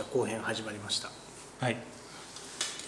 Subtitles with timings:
[0.00, 1.10] じゃあ後編始まりました。
[1.60, 1.76] はい。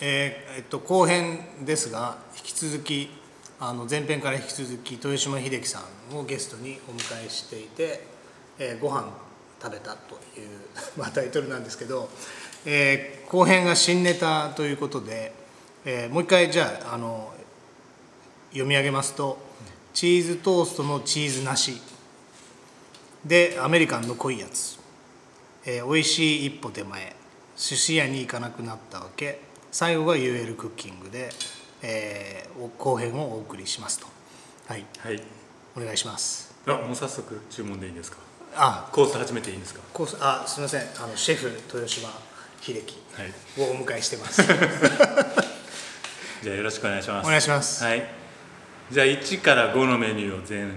[0.01, 3.11] えーえっと後編ですが引き続き
[3.61, 8.07] あの前編から引き続き豊島秀樹さんをゲストにお迎えしていて
[8.59, 9.13] 「えーご飯
[9.63, 10.49] 食べた」という、
[10.97, 12.09] まあ、タイトルなんですけど、
[12.65, 15.35] えー後編が新ネタということで、
[15.85, 17.31] えーもう一回じゃああの
[18.53, 19.37] 読み上げますと
[19.93, 21.79] 「チーズトーストのチーズなし」
[23.27, 24.81] でアメリカンの濃いやつ
[25.65, 27.15] えー、美味しい一歩手前
[27.57, 29.41] 寿司屋に行かなくなったわけ。
[29.71, 31.31] 最後が UL クッキングで、
[31.83, 34.07] えーお後編をお送りしますと。
[34.69, 34.85] はい。
[34.99, 35.23] はい。
[35.77, 36.55] お願いします。
[36.67, 38.19] あもう早速注文でいいんですか？
[38.57, 38.89] あ。
[38.93, 39.81] コース始めていいんですか？
[39.93, 40.81] コースあすみません。
[40.83, 42.09] あのシェフ豊島
[42.61, 43.33] 秀樹はい。
[43.61, 44.43] をお迎えしてます。
[46.43, 47.27] じゃあよろしくお願いします。
[47.27, 47.83] お願いします。
[47.85, 48.03] はい。
[48.91, 50.71] じゃあ1から5のメニューを前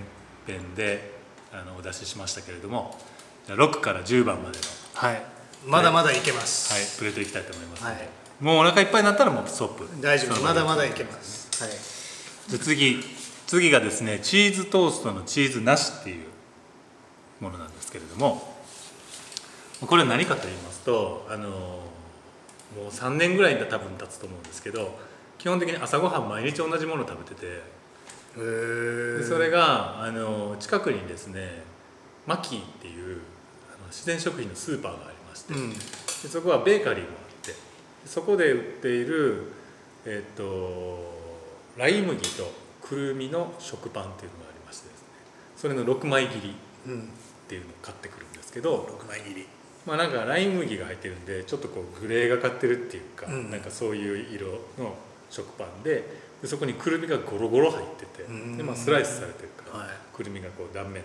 [0.48, 1.12] 編で
[1.52, 2.98] あのお出ししましたけれども
[3.46, 4.64] じゃあ6から10番までの。
[4.94, 5.22] はい。
[5.66, 6.84] まだまだいけます、はい。
[6.98, 8.10] プレートいきたいと思いますはい。
[8.40, 9.88] もうお腹いっぱいになったらもうストップ。
[10.02, 10.42] 大丈夫。
[10.42, 11.64] まだまだいけます。
[11.64, 11.72] はい。
[12.50, 13.04] じゃあ次。
[13.48, 16.26] 次がですねチーズトーストのチーズなしっていう
[17.40, 18.56] ものなんですけれども。
[19.82, 21.86] これは何かと言いますとあのも
[22.78, 24.98] う3年ぐらい多分経つと思うんですけど
[25.38, 27.76] 基本的に朝ごはん毎日同じものを食べてて。
[28.36, 28.42] そ
[29.40, 31.64] れがあの近くにですね
[32.28, 33.45] マキーっていうあ
[33.80, 35.70] の自然食品のスーパーがありまして、うん。
[35.72, 35.78] で
[36.30, 37.54] そこはベーカリーもあって
[38.06, 39.52] そこで売っている、
[40.06, 41.14] えっと
[41.78, 45.08] ライ麦とくるみの食パンっていうのがありましてですね。
[45.58, 46.56] それの6枚切り
[46.88, 47.02] うん。
[47.02, 49.46] っていうのを買ってくるんですけど6枚切り。
[49.86, 53.52] まあなんかライ麦が入ってるんでちょっとこうグレーがかってるっていうか、うん。
[53.52, 54.48] なんかそういう色
[54.80, 54.96] の
[55.30, 58.58] 食パンででそこにくるみがゴロゴロ入っててうん。
[58.58, 59.90] で、まあ、スライスされてるから、はい。
[60.14, 61.00] くるみがこう断面に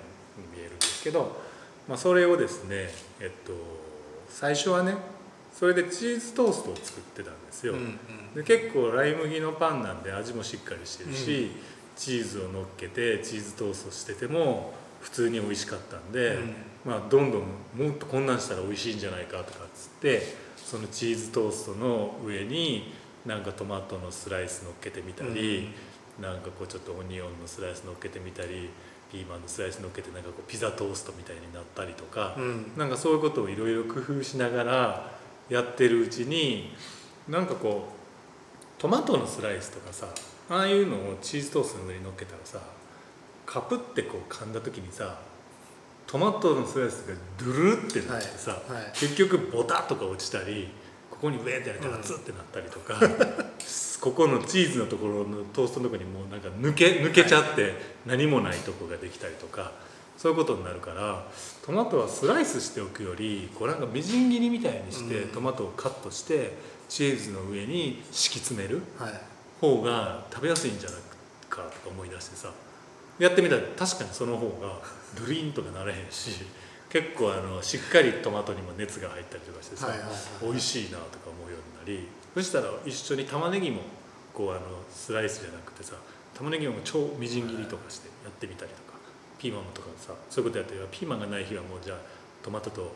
[0.54, 1.40] 見えるんですけど、
[1.90, 2.88] まあ、それをですね
[3.20, 3.52] えっと
[4.28, 4.94] 最初はね
[5.52, 8.34] それでチーズトーストを作ってたんですよ、うんうん。
[8.34, 11.50] で結構ライ麦のパンなんで味もしっかりしてるし、
[11.96, 16.54] チーズを乗っけてチーズトーストしてても普通に美味しかったんで、うん。
[16.86, 17.42] まあ、どんどん
[17.76, 20.22] もっとこんなんしたら美味しいんじゃないかとかっつって
[20.56, 22.94] そのチーズトーストの上に
[23.26, 25.70] なんかトマトのスライス乗っけてみたり、
[26.20, 28.70] なんかこうちょっとオニオンのスライス乗っけてみたり
[29.10, 32.72] ピーマンのスライス乗っけてなんかこうピザトーストみたいになったりとか、うん。
[32.76, 35.10] なんかそういうことをいろいろ工夫しながら
[35.48, 36.72] やってるうちに
[37.28, 40.06] なんかこうトマトのスライスとかさ
[40.48, 42.60] ああいうのをチーズトーストの上に乗っけたらさ
[43.44, 45.18] カプってこう噛んだ時にさ
[46.06, 48.82] トマトのスライスがドゥルってなってさ、はい。
[48.82, 48.92] はい。
[48.94, 50.68] 結局ボタッとか落ちたり
[51.20, 52.98] ここにウェーってやったらツってなったりとか、
[54.00, 57.74] ここのチーズのところのトーストのところにもうなんか抜け抜けちゃって
[58.06, 59.72] 何もないとこができたりとか
[60.16, 61.26] そういうことになるから
[61.64, 65.28] トマトはスライスしておくよりこうなんかみじん切りみたいにしてうん。
[65.28, 66.56] トマトをカットして
[66.88, 69.20] チーズの上に敷き詰めるはい。
[69.60, 71.00] 方が食べやすいんじゃない
[71.50, 72.50] かとか思い出してさ
[73.18, 74.80] やってみたら確かにその方が
[75.18, 76.30] ドゥリンとかなれへんし
[76.90, 80.18] 結構あのしっかりトマトにも熱が入ったりとかしてさ、はいはいはい。
[80.42, 83.82] 美味しいなとか思うようになりそしたら一緒に玉ねぎも
[84.34, 85.94] こうあのスライスじゃなくてさ
[86.34, 88.98] 玉ねぎも超みじん切りとかしてやってみたりとか
[89.38, 91.98] ピーマンとかさそういうことやってピーマンがない日はもうじゃあ
[92.42, 92.92] トマトと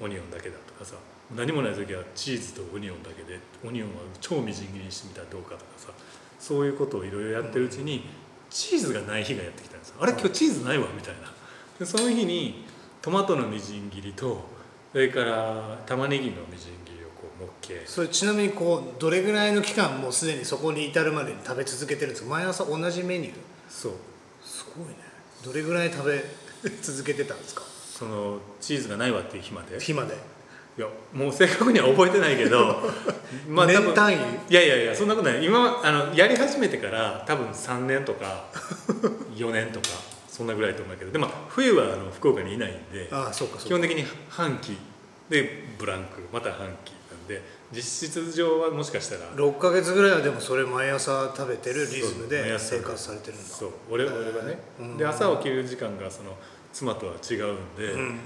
[0.00, 0.96] オニオンだけだとかさ
[1.34, 5.88] 何もない時はチーズとオニオンだけでオニオンは超みじん切りにしてみたらどうかとかさ
[6.38, 8.04] そういうことをいろいろやってるうちに、
[8.50, 9.96] チーズがない日がやってきたんですよ。
[10.00, 11.32] あれ今日チーズないわみたいな。
[11.78, 12.65] でその日に
[13.06, 14.44] トマトのみじん切りと
[14.90, 22.28] それから玉ねぎのみじん切りをこうのっけそれちなみにこうどれぐらいの期間もうすでにそこに至るまでに食べ続けてるんですか？
[22.30, 23.34] 毎朝同じメニュー？
[23.68, 23.92] そう。
[24.44, 24.96] すごいね。
[25.44, 26.24] どれぐらい食べ
[26.82, 27.62] 続けてたんですか？
[27.64, 29.78] そのチーズがないわっていう日まで？
[29.78, 30.14] 日まで。
[30.76, 32.82] いやもう正確には覚えてないけど
[33.48, 34.16] ま多分年単位？
[34.16, 34.18] い
[34.52, 35.44] やいやいやそんなことない。
[35.44, 38.46] 今あのやり始めてから多分3年とか
[39.36, 39.86] 4年とか
[40.36, 41.10] そんなぐらいと思うけど。
[41.10, 43.64] でも冬はあの福岡にいないんでああそうかそうか。
[43.68, 44.76] 基本的に半期
[45.30, 47.42] でブランクまた半期なんで
[47.72, 53.42] 実質上はもしかしたら6か月ぐらいはでもそれ毎朝食べてるリズムで生活されてるんだ。
[53.44, 54.96] そう俺俺はね、うん。
[54.98, 56.36] で朝起きる時間がその
[56.72, 58.18] 妻とは違うんで、うん。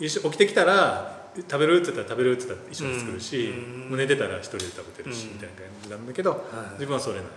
[0.00, 3.54] 一緒起きてきたら食べるって言ったら食べるって言ったら一緒に作るし、
[3.90, 3.96] うん。
[3.96, 6.40] 寝てたら一人で食べてるし、うんみたいな感じなんだけど、はい。
[6.72, 7.32] 自分はそれなのね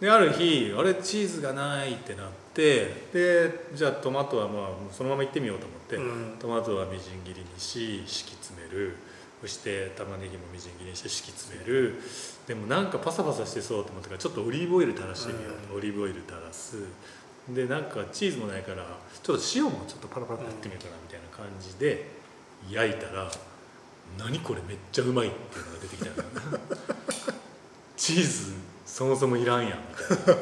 [0.00, 6.38] である日あれチーズがないってなってでじゃあトマトはまあそのまま行ってみようと思って、うん。
[6.38, 8.96] トマトはみじん切りにし敷き詰める。
[9.40, 12.00] そして玉ねぎもみじん切りにして敷き詰める。
[12.46, 16.76] でもなんかパサパサしてそうと思ったからちょっとオリーブオイル垂らしてみようと、オリーブオイル垂らす。
[17.48, 18.86] でなんかチーズもないから
[19.22, 22.08] ちょっと塩もちょっとパラパラってやってみようかなみたいな感じで
[22.70, 23.30] 焼いたら
[24.18, 26.58] 何これめっちゃうまいっていうのが出てきたの
[27.96, 28.54] チーズ
[28.94, 29.70] そもそもいらんやん。
[29.70, 30.40] みたいな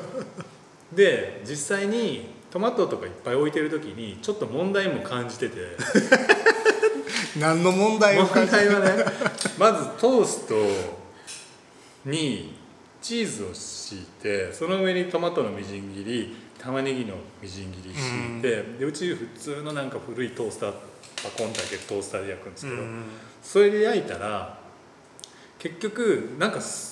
[0.92, 5.56] で実際にトマトとかいっぱい置いてる時にちょっと問題も感じてて。
[7.40, 8.90] 何の問題を問題はね
[9.56, 10.54] まずトースト
[12.04, 12.58] に
[13.00, 20.72] チーズを敷いてその上にトマトのみじん切り玉ねぎのみじん切り敷いて、でうち普通のなんか古いトースター
[21.22, 22.82] パコンだけトースターで焼くんですけど、
[23.42, 24.58] それで焼いたら
[25.58, 26.91] 結局なんかす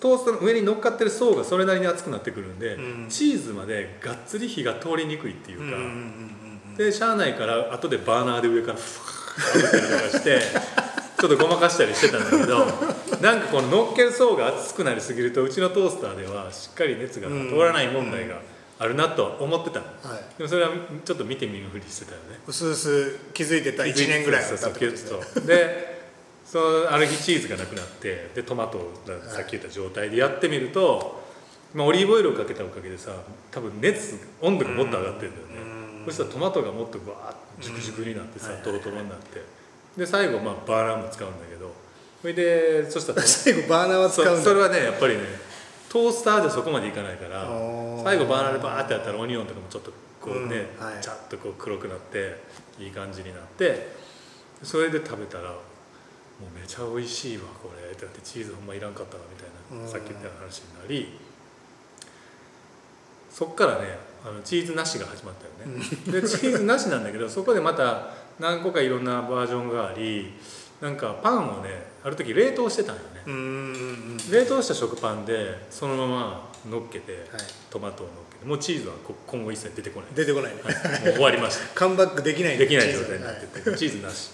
[0.00, 3.06] トーストの上に乗っかってる層がそれなりに熱くなってくるんで、うん。
[3.08, 6.38] チーズまでがっつり火が通りにくいっていうか、うんうんうんうん
[6.78, 9.00] でしゃあないから後でバーナーで上からフ
[9.58, 10.40] ワーッてたりとかして
[11.20, 12.58] ちょっとごまかしたりしてたんだけど
[13.20, 18.40] なんかこの乗っける層が熱くなりすぎるとうちのトースターではしっかり熱が通らない問題が
[18.78, 20.38] あるなとは思ってたの、はい。
[20.38, 20.70] でもそれは
[21.04, 22.38] ちょっと見て見ぬふりしてたよね。
[22.46, 25.34] うすうす気づいてた1年ぐらいはそう経ってことですね。
[25.34, 25.87] そうで
[26.50, 31.22] そのある日チーズがなくなってでトマトがさっき言った状態でやってみると、
[31.74, 33.12] まあ、オリーブオイルをかけたおかげでさ
[33.50, 36.04] 多分熱温度がもっと上がってるんだよね、うん。
[36.06, 39.42] そしたらトマトがもっとバーッと熟熟になってさ、うんトロトロになって。
[39.98, 41.70] で最後まあバーナーも使うんだけど。
[42.22, 44.36] それでそしたら 最後バーナーは使うんだ。
[44.38, 45.22] そそれはねやっぱりね
[45.90, 47.46] トースターでそこまでいかないから
[48.04, 51.02] 最後バーナーでバーってやったらオニオンとかもちょっとこうね、うんはい。
[51.02, 52.40] ちゃっとこう黒くなって
[52.78, 53.88] いい感じになって
[54.62, 55.54] それで食べたら
[56.40, 57.94] もうめちゃ美味しいわこれ。
[57.94, 59.90] だってチーズほんまいらんかったわみたいなうん。
[59.90, 61.18] さっき言った話になり。
[63.30, 65.80] そっからねあのチーズなしが始まったよね、
[66.10, 68.08] でチーズなしなんだけどそこでまた
[68.40, 70.32] 何個かいろんなバージョンがあり
[70.80, 71.70] なんかパンをね
[72.02, 77.22] ある時冷凍してたんよね、うん冷凍した食パンでそのまま乗っけて、はい。
[77.70, 80.10] トマトを乗っけてもうチーズはこ今後一切出てこない。
[80.14, 80.54] 出てこない。
[80.54, 81.74] ねもう終わりました。
[81.78, 84.30] カムバックできないできない状態になってチーズて、チーズなし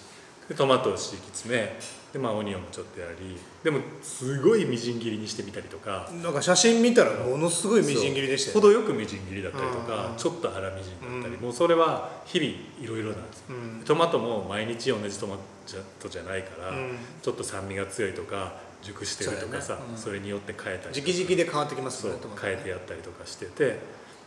[0.49, 1.79] でトマトを敷き詰め
[2.13, 10.17] でまあオニオンもちょっとやりでもすごいみじん切りにしてみたりとかはいなんか写真見たらものすごいみじん切りでしたよ程よくみじん切りだったりとかうん。
[10.17, 11.43] ちょっと粗みじんだったり、うん。
[11.43, 12.51] もうそれは日々
[12.81, 13.45] いろいろなんですよ。
[13.51, 13.85] うん。
[13.85, 15.39] トマトも毎日同じトマ
[15.99, 16.97] トじゃないから、うん。
[17.23, 20.19] ちょっと酸味が強いとか熟してるとかさそ,、ね。
[20.19, 20.21] うん。
[20.21, 23.79] れによって変えたりとか直々で変わってきますそうねトマト変えてやったりとかしてて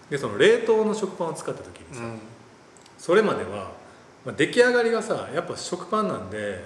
[0.10, 2.20] でその冷凍の食パンを使った時にさ、うん。
[2.98, 3.72] それまでは、
[4.28, 6.62] まあ、出来上がりがさやっぱ食パンなんで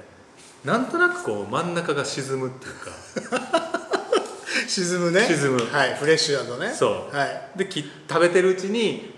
[0.65, 2.91] なんとなくこう真ん中が沈むっていうか。
[4.67, 5.25] 沈むね。
[5.27, 5.59] 沈む。
[5.71, 6.73] はいフレッシュだとね。
[6.73, 7.15] そう。
[7.15, 7.57] はい。
[7.57, 9.13] でき食べてるうちに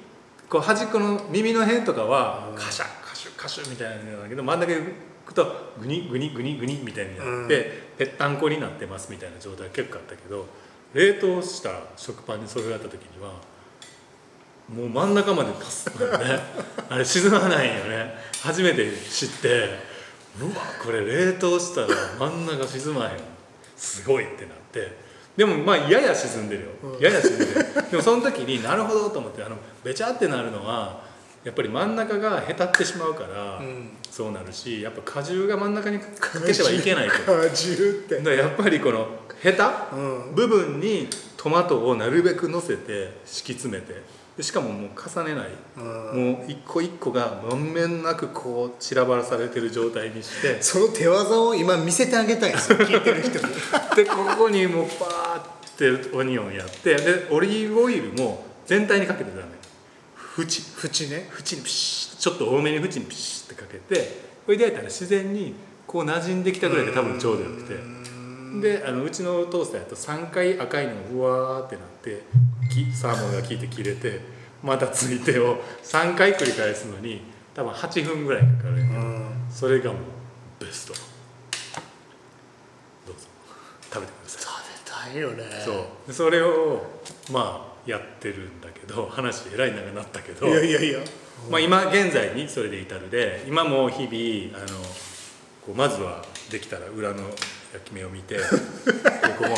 [0.50, 2.56] こう端っこの耳の辺とかはうん。
[2.58, 4.84] カシャカシュカシュみたいなんだけど真ん中に行
[5.26, 10.48] くとグニグニグニグニみたいになって、ぺったんこになってますみたいな状態結構あったけど
[10.94, 13.53] 冷凍した食パンにそれがあった時には
[14.70, 15.88] もう真ん中までパス。
[15.88, 16.40] ね。
[16.90, 18.14] あれ沈まないよね。
[18.42, 19.94] 初めて知って。
[20.40, 20.52] うわ
[20.84, 21.88] これ冷凍したら
[22.20, 23.20] 真ん中沈まへん。
[23.76, 25.04] すごいってなって。
[25.36, 27.00] でもまあやや沈んでるよ、うん。
[27.00, 27.52] やや沈んでる。
[27.92, 31.04] でもその時になるほどと思ってあのべちゃってなるのは
[31.44, 33.90] やっぱり真ん中がへたってしまうから、うん。
[34.10, 36.08] そうなるしやっぱ果汁が真ん中にか
[36.40, 37.14] けてはいけないと。
[37.34, 38.20] 果汁って。
[38.22, 39.08] だやっぱりこの
[39.42, 40.36] ヘタうん。
[40.36, 44.02] 部分にトマトをなるべく乗せて敷き詰めて
[44.38, 45.82] でしかももう重ねない、う
[46.18, 46.34] ん。
[46.36, 50.62] もう一個一個が満面なくこう散らばらされてる状態にして。
[50.62, 53.54] その手技を今見せてあげたいですよ 聞いてる人に。
[53.96, 59.44] でここにもうパーってオニオンやってでオリーブオイルも全体にかけてダメ。
[60.40, 60.46] 縁。
[60.84, 61.30] 縁ね。
[61.40, 62.18] 縁にピシッ。
[62.18, 65.54] ちょっと多めに縁にピシッってかけてこれで焼いたら自然に
[65.86, 68.03] こう馴染んできたぐらいで多分ちょうどよくて。
[68.62, 72.24] であのうちのトースターやと3回赤いのがうわーってなって
[72.70, 74.20] きサーモンが効いて切れて
[74.62, 77.22] またついてを3回繰り返すのに
[77.54, 80.94] 多分8分ぐらいかかるんやそれがもうベスト。
[83.06, 83.28] どうぞ。
[83.92, 84.42] 食べてください。
[84.42, 85.44] 食べたいよね。
[85.64, 86.08] そう。
[86.08, 86.84] でそれを
[87.32, 91.00] まあやってるんだけど話えらい長くなったけどいやいやいや。
[91.50, 94.78] まあ、今現在にそれで至るで今も日々あの
[95.66, 97.24] こうまずはできたら裏の
[97.74, 98.48] 焼き目を見てでこ
[99.40, 99.58] こ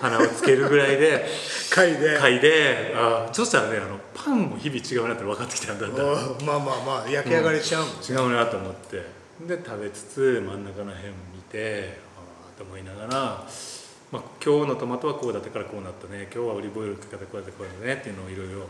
[0.00, 1.26] 鼻をつけるぐらいで
[1.74, 2.20] 貝で。
[2.20, 6.02] 嗅いであそしたらねあのパンも日々違うなって分かってきたんだんだ
[6.44, 8.00] まあまあまあ焼き上がりちゃうもんね。
[8.08, 8.96] 違うなと思って。
[9.46, 12.20] で食べつつ真ん中の辺見てあ
[12.54, 13.08] あと思いながら、
[14.10, 16.28] まあ、今日のトマトはこうだったからこうなったね。
[16.34, 17.94] 今日はオリーブオイルかけてこうやってこうやってね。
[17.94, 18.60] っていうのをいろいろ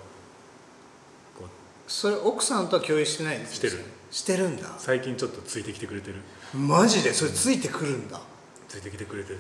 [1.37, 1.49] こう
[1.87, 3.83] それ奥さんとは共有してないんですしてる。
[4.11, 4.75] してるんだ。
[4.79, 6.17] 最近ちょっとついてきてくれてる。
[6.55, 8.21] マジでそれついてくるんだ
[8.69, 9.39] ついてきてくれてる、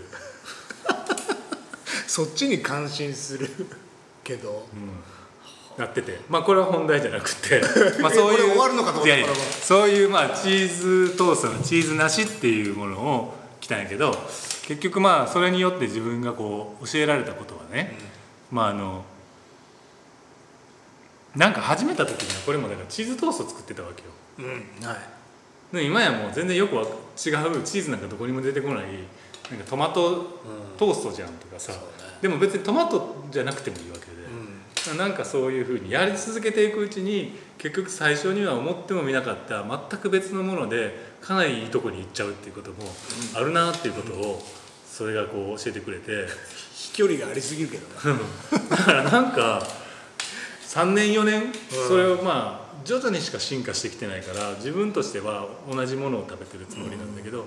[2.08, 3.49] そっちに感心する
[4.25, 4.66] けど。
[4.73, 6.20] うん、なってて。
[6.28, 7.61] まあこれは本題じゃなくて。
[8.00, 14.12] まあそういう終わるのかと思ったそういうまあチーズトーストのチーズなしっていうものを来たんやけど
[14.66, 17.97] 結局まあそれによって自分がこう教えられたことはね、
[18.50, 19.04] まああの
[21.37, 24.08] なんか始めた時にはこれもだからチーズトースト作ってたわけよ。
[24.38, 25.17] うんはい
[25.72, 28.84] で今やもう全然よくわ違うチーズなんかどこにも出てこない
[29.50, 30.40] なんかトマト
[30.78, 31.88] トーストじゃんとかさ、そうね。
[32.20, 42.76] でも別にトマトじゃなくてもいいわけで、なんかそういうふうにやり続けていくうちに結局最初には思ってもみなかった全く別のものでかなりいいとこに行っちゃうっていうことも
[43.34, 44.42] あるなっていうことを
[44.87, 46.26] それがこう教えてくれて。
[46.78, 48.20] 飛距離がありすぎるけどね。
[48.70, 49.62] だからなんか
[50.68, 51.52] 3年4年
[51.88, 57.45] それをまあ徐々にしか進化してきてないから自分としては同じものを食べてるつもりなんだけど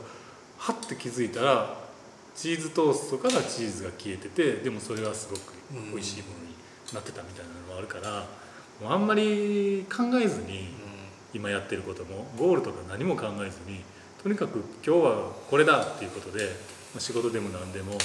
[0.60, 1.78] はって気づいたら
[2.36, 5.54] チーズトーストからチーズが消えててでもそれはすごく
[5.92, 6.54] 美味しいものに
[6.94, 8.28] なってたみたいなのがあるから
[8.80, 10.68] もうあんまり考えずに
[11.34, 13.82] 今やってることもゴールとか何も考えずに
[14.22, 16.44] とにかく今日はこれだっていうことで
[16.94, 17.98] まあ仕事でも何でも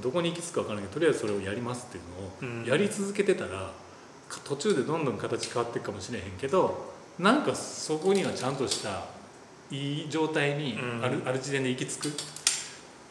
[0.00, 2.00] どこに行き着くか分からないけどとりあえずそれをやりますってい
[2.46, 3.87] うのをやり続けてたらか
[4.44, 9.04] 途中でどんどん形変わっていくかもしれへんけどなんかそこにはちゃんとした
[9.70, 11.04] いい状態にうん。
[11.04, 12.12] ある,、ある時点で行き着く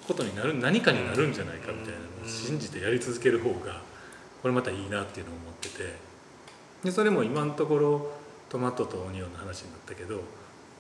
[0.08, 3.82] ことになる何かになるんじゃないかみたいなのを信じてやり続ける方が
[4.42, 6.08] これまたいいなっていうのを思ってて。
[6.84, 8.12] でそれも今のところ
[8.50, 10.22] トマトとオニオンの話になったけど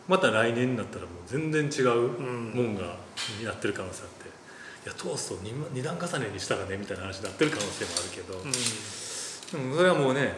[0.08, 2.98] また来年になったらもう全然違うもんが
[3.40, 4.28] になってる可能性あって。
[4.86, 8.36] いやトーストを 2, 二段重ねにしたらねみたいな話になってる可能性もあるけど、
[9.52, 10.34] でもそれはもうね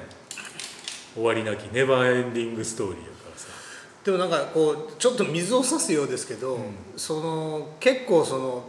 [1.16, 3.48] 終わりなきネバーエンディングストーリーやからさ。
[4.04, 6.64] でもなんかこうちょっと水を差すようですけど、うん。
[6.96, 8.64] その結構その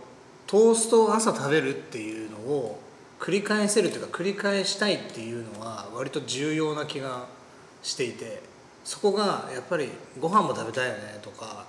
[0.46, 2.80] トーストを朝食べるっていうのを
[3.20, 7.26] 繰り返せるというか繰り返したいっていうのは割と重要な気が
[7.82, 8.42] していて
[8.82, 11.66] そこがやっぱりご飯も食べたいよねとか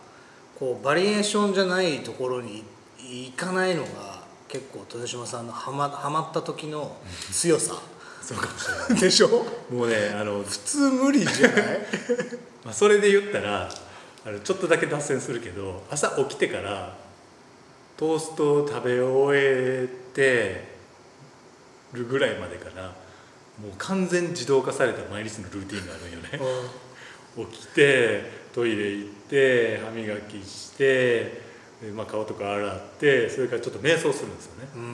[0.58, 2.64] こうバリエーションじゃないところに
[2.98, 6.96] 行かないのが結構豊島さんのハマハマった時の
[7.32, 7.76] 強さ
[8.34, 9.02] そうかもしれない。
[9.02, 9.46] でしょ？
[9.72, 11.80] もうねあの、普通無理じゃない？
[12.66, 13.70] まあ、それで言ったら
[14.26, 16.96] あのちょっとだけ脱線するけど朝起きてから
[17.98, 20.66] トーストを食べ終えて
[21.94, 22.94] るぐらいまでかな。
[23.62, 26.40] もう完全自動化された毎日のルーティンがあるんよね。
[27.52, 28.24] 起きて
[28.54, 31.42] トイレ行って歯磨きして
[31.82, 34.70] で、まあ、顔とか洗ってそれからちょっと瞑想するんですよね。
[34.76, 34.88] うんうん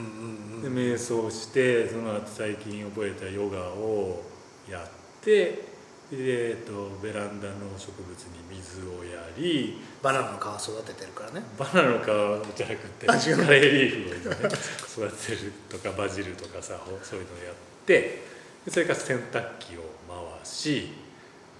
[0.62, 4.22] で瞑想してその後最近覚えたヨガを
[4.70, 4.88] やっ
[5.20, 5.68] て
[6.10, 11.42] で、えっと、ベランダの植物に水をやりバナナの皮育ててるからね。
[11.58, 14.48] バナナの皮じゃなくてカレーリーフを今ね
[14.88, 18.22] 育てるとかバジルとかさほそういうのをやって
[18.64, 20.92] でそれから洗濯機を回し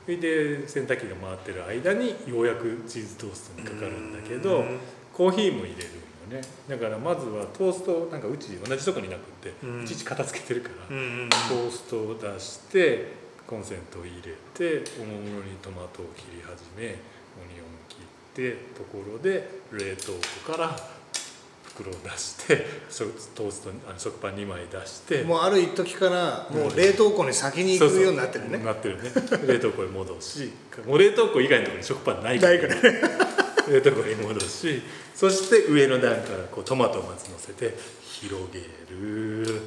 [0.04, 4.78] それで洗濯機が回ってる間にようやくチーズトーストにかかるんだけどうん。
[5.18, 6.40] コーヒーも入れるよね。
[6.68, 9.84] だからまずはトーストなんかうち同じとこになくって、うん。
[9.84, 13.12] いちいち片付けてるから、うんうんトーストを出して
[13.46, 20.12] コンセントを入れておもむろにトマトを切り始めオニオン切ってところで冷凍
[20.46, 20.76] 庫から
[21.64, 23.04] 袋を出してそ
[23.34, 28.58] トーストにあの食パン2枚出してもうある一時からもう冷凍庫に先に行くようになってるね。
[28.58, 29.10] なってるね。
[29.46, 30.52] 冷凍庫に戻し
[30.86, 33.18] もう冷凍庫以外のところに食パンないから,、ないから
[33.68, 34.82] 冷凍庫に戻し
[35.14, 38.60] そして上の段からこうトマトをまず乗せて広げ
[38.90, 39.62] るっ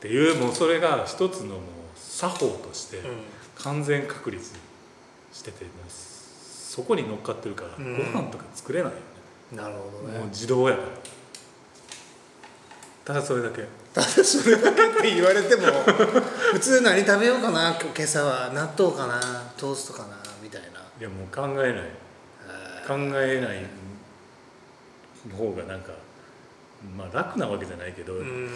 [0.00, 1.60] ていうもうそれが一つのもう
[1.94, 2.98] 作法として
[3.56, 4.52] 完全確立
[5.32, 7.96] しててそこに乗っかってるから、うん。
[7.98, 10.88] ご飯とか作れないよね、なるほどもうね自動やから。
[13.04, 13.66] ただそれだけ。
[13.92, 15.66] ただそれだけって言われても
[16.54, 18.50] 普通何食べようかな今朝は。
[18.54, 19.20] 納豆かな
[19.56, 20.80] トーストかなみたいな。
[21.00, 21.90] いやもう考えない
[22.90, 23.58] 考えない
[25.32, 25.92] 方がなんか
[26.96, 28.48] まあ楽なわけじゃないけど、うん。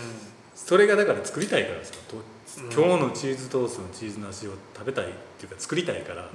[0.56, 1.94] それがだから作りたいからさ
[2.74, 6.28] 今日のチーズトーストのチーズなしを食べたいっていうか作りたいから、う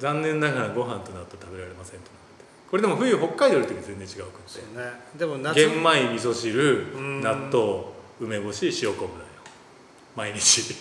[0.00, 2.44] 残念ながらご飯と納豆食べられませんとなって。
[2.70, 4.58] これでも冬北海道の時は全然違うくって。
[4.76, 4.90] ね。
[5.16, 7.20] でも夏玄米味噌汁うん。
[7.20, 7.84] 納豆
[8.20, 9.24] 梅干し塩昆布だよ。
[10.16, 10.74] 毎日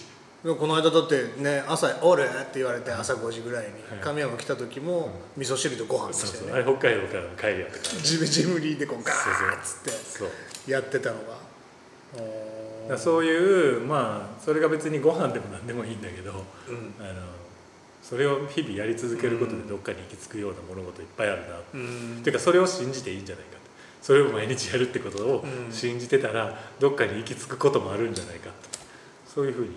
[0.44, 4.00] この間だってね朝「おる?」って言われて朝5時ぐらいにはい。
[4.02, 7.80] 神山来た時も味噌汁とご飯でそうそう、したよねあれ北海道からの帰りやった。
[7.80, 10.30] からジムジムリーでこうガそうそうーッつってそう
[10.68, 11.54] やってたのが。
[12.98, 16.94] そういうまあそれが別にご飯でも何でもいいんだけど、うん。
[17.00, 17.22] あの
[18.04, 22.18] それを日々やり続けることでどっかに行き着くような物事いっぱいあるな、うん。
[22.20, 23.52] っていうかそれを信じていいんじゃないか
[24.02, 25.72] それを毎日やるってことをうん。
[25.72, 28.54] 信じてたらどっかに行き着くこともあるんじゃないかと
[29.34, 29.70] そういうふうに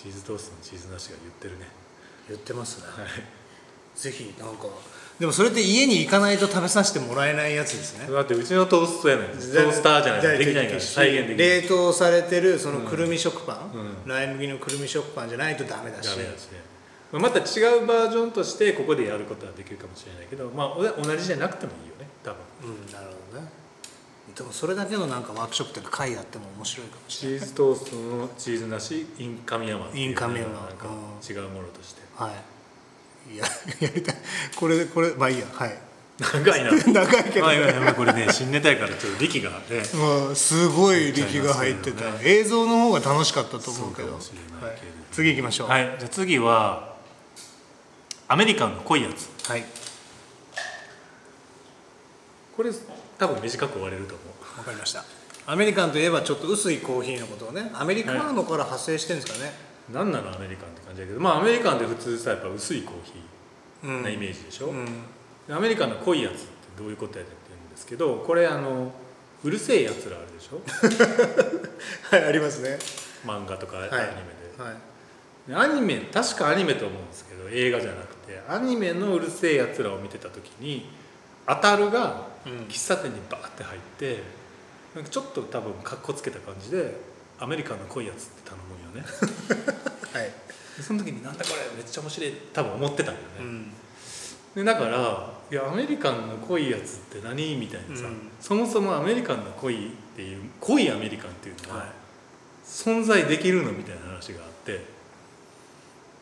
[0.00, 1.68] チーズトーストのチーズなしが言ってるね。
[2.28, 2.86] 言ってますね。
[2.86, 3.08] はい。
[3.94, 4.68] ぜひなんか
[5.18, 8.10] でもそれって家に行かないと食べさせてもらえないやつですね。
[8.10, 11.48] だってうちのトーストやねんトースターじゃないとできないから再現できない。
[11.60, 14.08] 冷凍されてるそのくるみ食パン、うん。
[14.08, 16.08] ライ麦のくるみ食パンじゃないとダメだし。
[16.08, 16.46] ダメだし。
[16.46, 16.70] ね
[17.12, 22.30] また違うバージョンとしてここでやることはできるかもしれないけどまあお同じじゃなくてもいいよね多
[22.62, 22.72] 分。
[22.72, 23.09] うんなる
[24.40, 27.40] でもそれだけのなんかワークショップというか会やっても面白いかもしチれない。
[27.40, 30.86] ーズトーストのチーズなしインカミヤマインカミヤマなんか
[31.28, 32.00] 違うものとして。
[32.16, 32.32] は
[33.30, 33.34] い。
[33.34, 33.44] いや
[33.86, 34.16] やりたい。
[34.56, 35.46] これこれまあいいや。
[35.52, 35.78] はい。
[36.18, 36.72] 長いな。
[36.72, 37.44] 長いけど。
[37.44, 39.82] まあいやこれね新ネタやからちょっと力がね。
[39.92, 44.08] まあすごい力が入ってた、ちゃいます映像の方が楽しかったと思うけど。
[44.12, 44.20] い。
[45.12, 45.68] 次行きましょう。
[45.68, 45.96] はい。
[45.98, 46.94] じゃあ次は
[48.26, 49.50] アメリカンの濃いやつ。
[49.50, 49.66] はい。
[52.56, 52.70] これ
[53.20, 54.24] 多分短く終われると思
[54.56, 54.58] う。
[54.58, 55.04] わかりました。
[55.46, 57.70] アメリカンといえばちょっと薄いコーヒーのことをね。
[57.74, 59.52] アメリカーノから派生してるんですかね、
[59.92, 61.20] 何なのアメリカンって感じだけど。
[61.20, 63.12] まあアメリカンで普通さやっぱ薄いコーヒ
[63.84, 64.86] うんーなイメージでしょ、うん。
[65.46, 66.44] でアメリカンの濃いやつって
[66.78, 68.90] どういうことやねんって言うんですけどこれあの
[69.44, 70.62] うるせえやつらあるでしょ。
[72.16, 72.78] はいありますね。
[73.26, 74.74] 漫画とかアニメで、はい。
[75.46, 80.88] でアニメ確かアニメと思うんですけど映画じゃなくてアニメのうるせえやつらを見てた時に
[81.46, 84.22] アタルがうん喫茶店にバーって入って
[84.94, 86.94] なんかちょっと多分かっこつけた感じで
[87.38, 89.10] アメリカンの濃いやつって頼むんよね。
[90.12, 90.32] はい、
[90.76, 93.72] でその時になんだこれめっちゃ面白い多分思ってたんよね、うん。
[94.54, 98.30] でだからいやアメリカンの濃いやつって何みたいなさ、うん。
[98.40, 101.88] そもそもアメリカンの濃いっていう濃いアメリカンっていうのは、はい。
[102.66, 104.84] 存在できるのみたいな話があって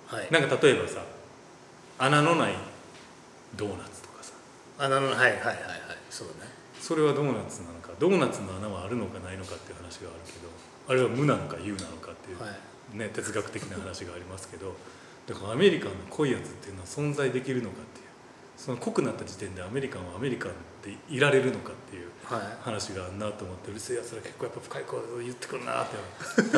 [0.06, 0.28] はい。
[0.30, 1.02] なんか例えばさ
[1.98, 2.54] 穴のない
[3.56, 4.32] ドーナツとかさ。
[4.78, 5.77] あなるほどはいはいはいはい
[6.10, 6.34] そうね。
[6.80, 10.48] それはドーナツなのかドーナツの穴はあるのかないのかっていう話があるけど
[10.88, 12.48] あれは無なのか有なのかっていう、は
[12.94, 12.96] い。
[12.96, 14.74] ね、哲学的な話がありますけど
[15.26, 18.06] だからアメリカンの濃いやつっていうのは存在できるのかっていう
[18.56, 22.40] その濃くなった時点でアメリカンはアメリカンっていられるのかっていうはい。
[22.62, 25.96] 話があんなと思ってうるせえやつら結構やっぱ深い声で言ってくるなって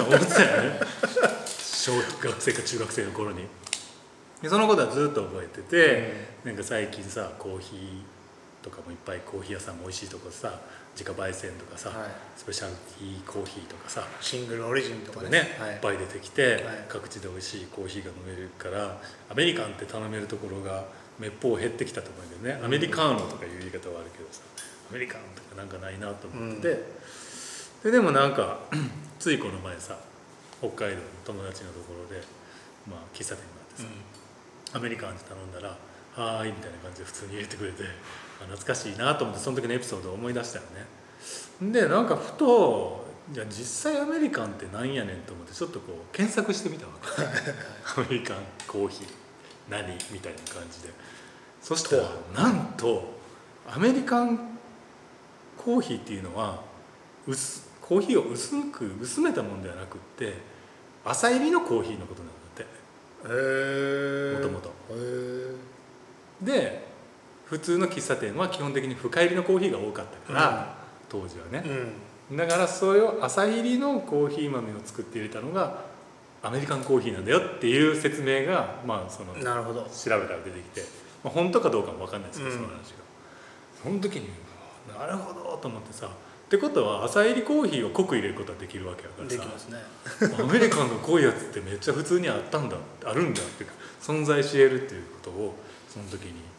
[0.01, 0.81] 思ってたよね。
[1.47, 3.47] 小学生か中学生の頃に。
[4.43, 8.03] でそのことはずっと覚えてて、なんか最近さコーヒー
[8.63, 10.61] とかもいっぱいコーヒー屋さんも美味しいとこさ
[10.95, 12.09] 自家焙煎とかさ、はい。
[12.37, 15.71] スペシャルティーコーヒーとかさシングルオリジンとかねね、はい。
[15.73, 16.63] いっぱい出てきて、はい。
[16.89, 20.85] 各地で美味しいコーヒーが飲めるからアメリカンって頼めるところが
[21.19, 24.43] めっぽう減ってきたと思うんだよね、アメリカーノとかいう言い方はあるけどさ
[24.91, 26.63] アメリカンとかなんかないなと思って。
[26.63, 26.85] て、
[27.85, 28.61] ででもなんか
[29.19, 29.97] ついこの前さ
[30.59, 32.23] 北海道の友達のところで、
[32.89, 33.89] まあ、喫茶店があってさ、
[34.77, 35.77] アメリカンって頼んだら
[36.17, 37.85] 「はーい」みたいな感じで普通に入れてくれて。
[37.85, 40.65] あ懐かしいなと思ってその時のエピソードを思い出したよ
[41.61, 41.73] ね。
[41.73, 46.93] でなんかふとじゃあ実際アメリカンってなんやねんと思ってちょっとこう検索してみたわ。
[47.95, 49.07] けアメリカンコーヒー
[49.71, 50.89] 何みたいな感じで。
[51.61, 53.13] そしたらなんと
[53.69, 54.39] アメリカン
[55.57, 56.63] コーヒーっていうのは
[57.27, 60.35] 薄コーヒーを薄く薄めたもんではなくって
[61.05, 62.81] 朝入りのコーヒーのことなんだって。
[63.23, 64.73] もともと
[66.41, 66.90] で
[67.51, 70.75] 普通の喫茶店は基本的に深入りのコーヒーが多かったから、
[71.09, 71.65] 当時はね、
[72.31, 72.37] うん。
[72.37, 75.83] だからそれを朝入りのコーヒー豆を作って入れたのが
[76.45, 79.83] アメリカンコーヒーなんだよっていう説明がまあその調なるほど。
[79.83, 80.83] べたら出てきて、
[81.25, 82.57] まあ、本当かどうかも分かんないですけど、うん。
[82.57, 83.11] その話が。
[83.83, 84.29] その時に
[84.97, 89.79] なるほどと思ってさってことは朝入りコーヒーを濃く入れることはできるわけやからさできますね。
[90.39, 95.55] アメリカンの濃いやつってめっちゃ普通にあったんだあるんだっていうか存在し得るっていうことを
[95.89, 96.51] その時に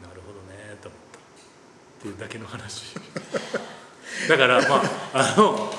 [0.00, 1.18] なるほどねと思った
[1.98, 2.94] っていうだけの話。
[4.28, 4.76] だからま
[5.12, 5.72] ああの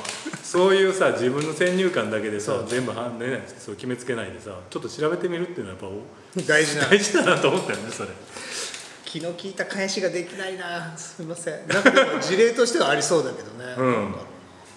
[0.43, 6.86] そういうさ自分の先入観だけでさ全部は、ね、そう決めつけないでさちょっと調べてみるっていうのはやっぱ大事な。
[6.86, 8.10] 大事だなと思ったよねそれ。
[9.05, 10.95] 気の利いた返しができないな。
[10.97, 11.67] すみません。
[11.67, 14.15] なんかでも事例としてはありそうだけどね、うん。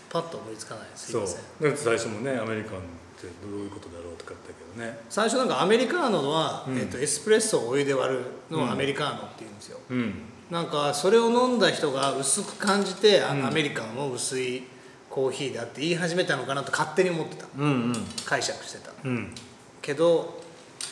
[0.08, 0.84] パッと思いつかない。
[0.94, 1.22] すいそう。
[1.22, 2.80] ません最初もねアメリカンっ
[3.20, 5.00] てどういうことだろうとか言ったけどね。
[5.08, 6.78] 最初なんかアメリカーノは、うん。
[6.78, 10.14] えっとエスプレッソをお湯で割るのうんをアメリカーノって言うんですよ、うん
[10.52, 13.46] なんかそれを飲んだ人が薄く感じて、あうん。
[13.46, 14.64] アメリカンも薄い
[15.08, 17.46] コーヒーだって言い始めたのかなと勝手に思ってた。
[17.56, 17.92] うんうん。
[18.26, 18.92] 解釈してた。
[19.02, 19.34] うん。
[19.80, 20.42] けど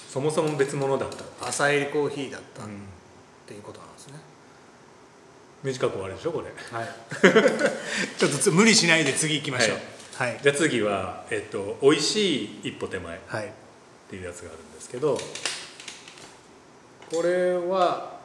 [0.09, 2.63] そもそも別物だった、朝入りコーヒーだった。
[2.63, 2.81] っうん、
[3.47, 4.15] ていうことなんですね、
[5.63, 6.47] 短く終わるでしょこれ。
[6.79, 6.89] はい。
[8.19, 9.79] ちょっとつ無理しないで次行きましょう。
[10.17, 10.41] はい。
[10.43, 13.53] じゃあ次は、えっと「美味しい一歩手前」っはい。
[14.09, 15.21] ていうやつがあるんですけど
[17.15, 18.20] これは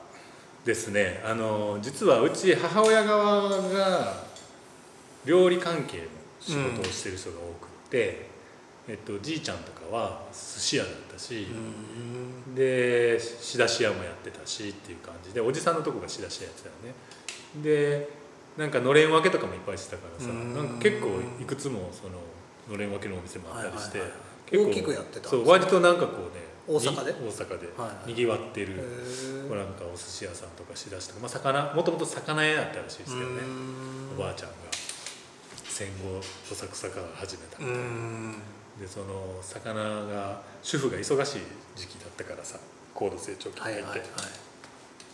[0.65, 1.21] ですね。
[1.23, 4.23] あの実はうち母親側が
[5.23, 6.03] 料理関係の
[6.41, 8.27] 仕事をしてる人が多くって、
[8.87, 11.47] えっと、じいちゃんとかは寿司屋だったし、
[12.47, 12.55] うん。
[12.55, 17.63] で仕出し屋もやってたしっていう感じでおじさんのとこが仕出し屋やってたよね。
[17.63, 18.09] で
[18.57, 20.53] なんかのれん分けとかもいっぱいしてたからさうん。
[20.53, 21.07] なんか結構
[21.39, 22.19] いくつもその
[22.69, 27.11] のれん分けのお店もあったりして、はいはいはい結構大きくやってたそう割となんかこうね大阪で？
[27.13, 27.69] に大阪で。
[28.07, 28.81] にぎわってる、な
[29.63, 33.41] んかお寿司屋さんとか仕出しとか、まあ、魚もともと魚屋だったらしいですけどね。
[33.41, 34.17] うん。
[34.17, 34.55] おばあちゃんが。
[35.67, 37.59] 戦後どさくさから始めた。
[37.59, 37.83] みうたいな。
[37.83, 38.35] ん。
[38.79, 41.39] でその魚が主婦が忙しい
[41.75, 42.59] 時期だったからさ
[42.93, 44.09] 高度成長期に入って、はいはいはい。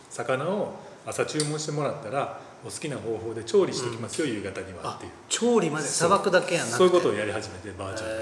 [0.08, 5.12] 魚を朝注文してもらったらお好きな方法で調理しておきますよ、夕方にはあっていう。
[5.28, 8.14] 調理までさばくだけやなそういうことをやり始めてばあちゃんが。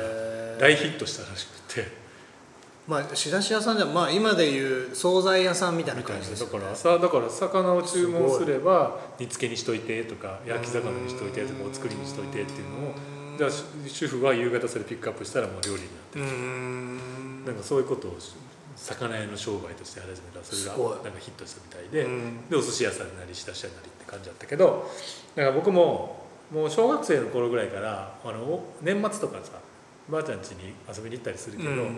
[0.58, 1.86] 大ヒットしたらしくて
[2.90, 6.54] まあ仕出し屋さんじゃまあ今でいう惣菜屋さんみたいな感じですよね。
[6.54, 12.94] なだからさだから魚を注文すれば煮付けにしといてとか焼き魚にしといてとかお作りにしといてっていうのを
[13.38, 13.50] じゃあ
[13.86, 17.44] 主婦は夕方それピックアップしたらもう料理になってうるん。
[17.46, 18.16] なんかそういうことを
[18.74, 22.48] 魚屋の商売として始めたらそれがなんかヒットしたみたいで、うん。
[22.50, 24.90] でお寿司屋さんになり仕出し屋になりって感じだったけど
[25.36, 29.52] だから僕ももう小学生の頃ぐらいからあのお年末とかさ
[30.08, 31.96] ばあちゃん家に遊びに行ったりするけど、うん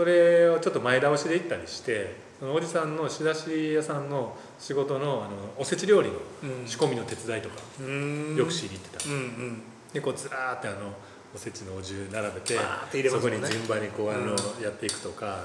[0.00, 6.66] それをちょっと前倒しで行ったりしてそのおじさんの仕出し屋さんの仕事のあのおせち料理のうん。
[6.66, 8.34] 仕込みの手伝いとかうん。
[8.34, 9.62] よくしに行ってた、うんうん。
[9.92, 10.94] でこうずらーってあの
[11.34, 13.10] おせちのお重並べてね。
[13.10, 15.44] そこに順番にこうあの、うんやっていくとか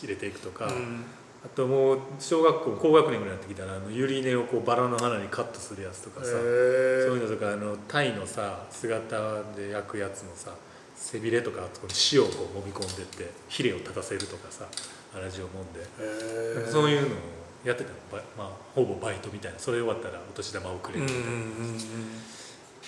[0.00, 1.04] 入れていくとか、うん。
[1.44, 10.52] あともう小学校高学年ぐらいになってきたらあのゆり根をこうバラの花にカットするやつとかさ、そういうのとかあのタイのさ姿で焼くやつのさ
[10.98, 14.66] 背びれとかあそこに塩をこう揉み込んでってヒレを立たせるとかさ
[15.14, 17.18] 粗塩を揉んで、そういうのを
[17.64, 19.58] やってたの、ばまあ、ほぼバイトみたいな。
[19.58, 21.38] それ終わったらお年玉をくれうんるみたいな、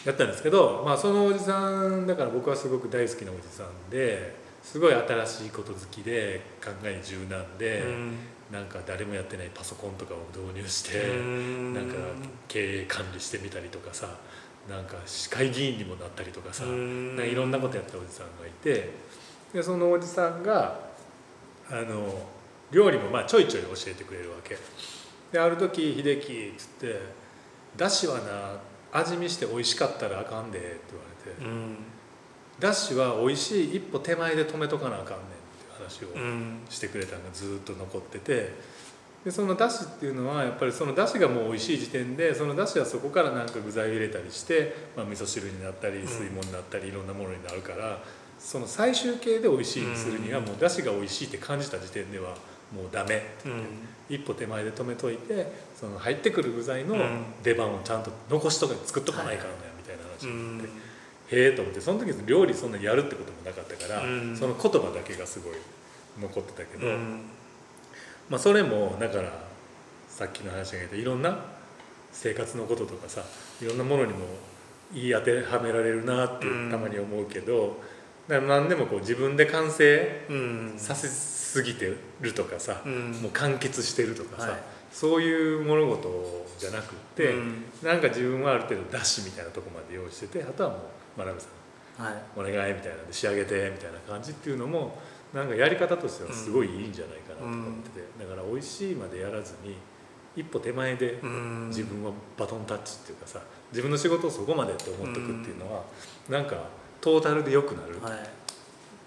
[0.06, 8.18] やったんですけど、まあ、そのおじさんだから僕はすごく大好きなおじさんですごい新しいこと好きで考えに柔軟で、うん。
[8.52, 11.74] なんか誰もやってないパソコンとかを導入して、うん。
[11.74, 11.94] なんか
[12.48, 14.08] 経営管理してみたりとかさ
[14.70, 18.90] なんか市会議員にもなったりとかさ、うんなんかいろんなことやったおじさんがいて
[19.52, 20.78] でそのおじさんが
[21.68, 22.26] あの
[22.70, 24.56] 料理もまあちょいちょい教えてくれるわけ。
[25.32, 27.00] である時「秀樹」っつって
[27.76, 28.58] 「だしはな
[28.92, 31.76] 味見して美味しかったらあかんで」って言われてうん
[32.58, 36.60] 「だしは美味しい一歩手前で止めとかなあかんねん」って話を、うん。
[36.68, 38.52] してくれたのがずっと残ってて
[39.24, 46.06] でそのだしっていうのはやっぱりそのだしがもう美味しい時点でそのだしはそこからなんか具材を入れたりして、まあ、味噌汁になったりん。
[46.06, 47.98] 水物になったりいろんなものになるから
[48.38, 50.44] その最終形で美味しいにするにはうん。
[50.46, 52.30] もうだしが美味しいって感じた時点では
[52.74, 53.22] もうダメ。
[53.44, 53.64] うん。
[54.08, 57.24] 一歩手前で止めといてその入ってくる具材のうん。
[57.42, 61.36] 出番をちゃんと残しとか作っとかないからねみたいな話うんになって。
[61.36, 64.34] へえと思ってその時料理そんなにやるってこともなかったから、うん。
[64.36, 65.54] その言葉だけがすごい
[66.20, 67.20] 残ってたけど、うん
[68.30, 69.30] まあ、それもだから
[70.08, 71.36] さっきの話が言ったいろんな
[72.12, 73.22] 生活のこととかさ
[73.60, 74.18] いろんなものにも
[74.92, 76.70] 言い当てはめられるなってうん。
[76.70, 77.80] たまに思うけど、
[78.28, 80.74] だから何でもこう自分で完成うん。
[80.76, 83.12] させすぎてるとかさ、うん。
[83.22, 84.60] もう完結してるとかさ、はい。
[84.92, 87.64] そういう物事じゃなくって、うん。
[87.82, 90.80] なんか自分はある程度ダッシュみたいなとこまで用意しててあとはもう
[91.18, 91.46] 真鍋さ
[92.02, 92.22] んはい。
[92.36, 94.98] お願いみたいなんで仕上げてみたいな感じっていうのも
[95.34, 99.76] なんかやり方としてはすごいいいんじゃないかなとか思ってて、だから美味しいまでやらずに
[100.36, 101.68] 一歩手前でうん。
[101.68, 103.40] 自分はバトンタッチっていうかさ
[103.70, 105.82] 自分の仕事をそこまでって思っておくっていうのは
[106.28, 106.68] なんか
[107.00, 108.28] トータルで良くなるはい。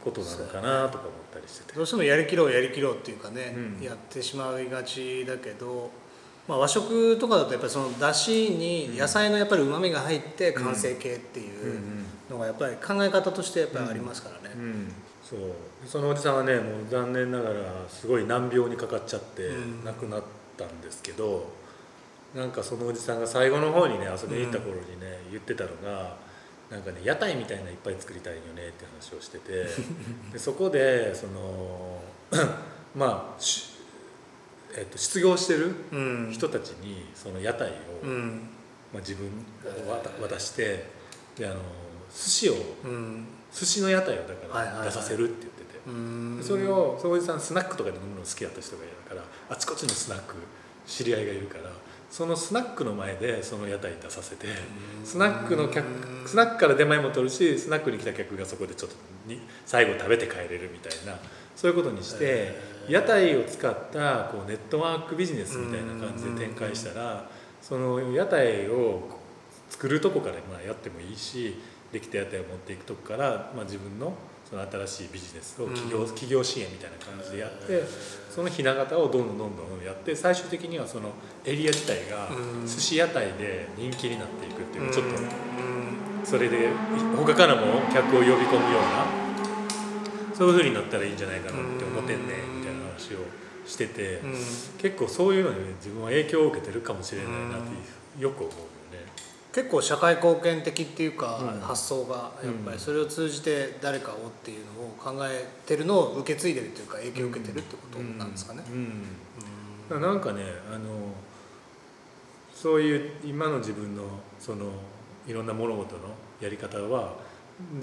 [0.03, 1.75] ことなのかなとか思ったりしてて。
[1.77, 3.81] どうしてもやりきろうやりきろうっていうかね、うん。
[3.81, 5.89] やってしまいがちだけど、
[6.45, 11.43] まあ、和食とかだとやっぱりそのだしに野菜のやっぱりうまみが入って完成形ってい
[11.77, 11.79] う
[12.29, 14.53] のがやっぱり考え方としてやっぱりありますからね。
[14.57, 14.93] うん、
[15.33, 15.89] そう。
[15.89, 17.55] そのおじさんはねもう残念ながら
[17.89, 19.83] すごい難病にかかっちゃってうん。
[19.83, 20.23] 亡くなっ
[20.57, 21.49] たんですけど、
[22.35, 26.15] なんかそのおじさんが最後の方にね遊びに行った頃にね、言ってたのが
[26.69, 29.65] なんかね屋台みたいなのいっぱい作りたいよねって話をしてて
[30.31, 32.01] でそこでその
[32.95, 33.73] まあし
[34.75, 36.31] えっと失業してるうん。
[36.31, 38.49] 人たちにその屋台を、うん。
[38.93, 39.27] まあ、自分
[39.87, 40.85] を渡渡して
[41.35, 41.55] であの
[42.13, 43.25] 寿司をうん。
[43.53, 44.85] 寿司の屋台をだかはいはいはい。
[44.85, 46.39] ら出させるって言ってて、うん。
[46.41, 50.35] それをそのおじさんスナックとかで飲むの好きだった人がいるからあちこちのスナック
[50.85, 51.71] 知り合いがいるから
[52.09, 54.47] そのスナックの前でその屋台出させて
[55.03, 55.85] スナックの客
[56.27, 58.95] スナックから出前も取るしスナックに来た客がそこでちょっと
[59.27, 61.17] に最後食べて帰れるみたいな
[61.55, 62.51] そういうことにして
[62.87, 67.27] 屋台を使ったこうネットワークビジネスみたいな感じで展開したら
[67.61, 69.09] その屋台を
[69.69, 71.59] 作るとこからまあやってもいいし
[71.93, 77.83] できた屋台を持っていくとこから、まあ、自分のそその新しいビジネスを企業,、企業支援みたいな感じでやって
[78.29, 81.09] そのひな形をどんどんどんどんやって最終的にはその
[81.45, 82.67] エリア自体がうん。
[82.67, 86.69] 寿司屋台で人気になっていくっていうちょっとうんそれで
[87.17, 93.25] 他からも客を呼び込むようなそういうふうになったらいいんじゃないかなって思ってんねみたいな話を
[93.65, 94.31] しててうん。
[94.77, 97.61] 結構そういうのにね自分は影響を受けてるかもしれないなっ
[98.15, 98.51] てよく思う。
[99.53, 101.61] 結構社会貢献的っていうか、うん。
[101.61, 102.73] 発想がやっぱうん。
[102.73, 108.63] りそれを通じて誰かをっていうのを考えてるのを受け継いでるっていうか影響を受けてるってことなんですかね。
[108.69, 109.03] うん。
[109.91, 110.01] うん。
[110.01, 111.13] なんかねあの
[112.55, 114.03] そういう今の自分の
[114.39, 114.71] その
[115.27, 116.01] いろんな物事の
[116.41, 117.13] やり方は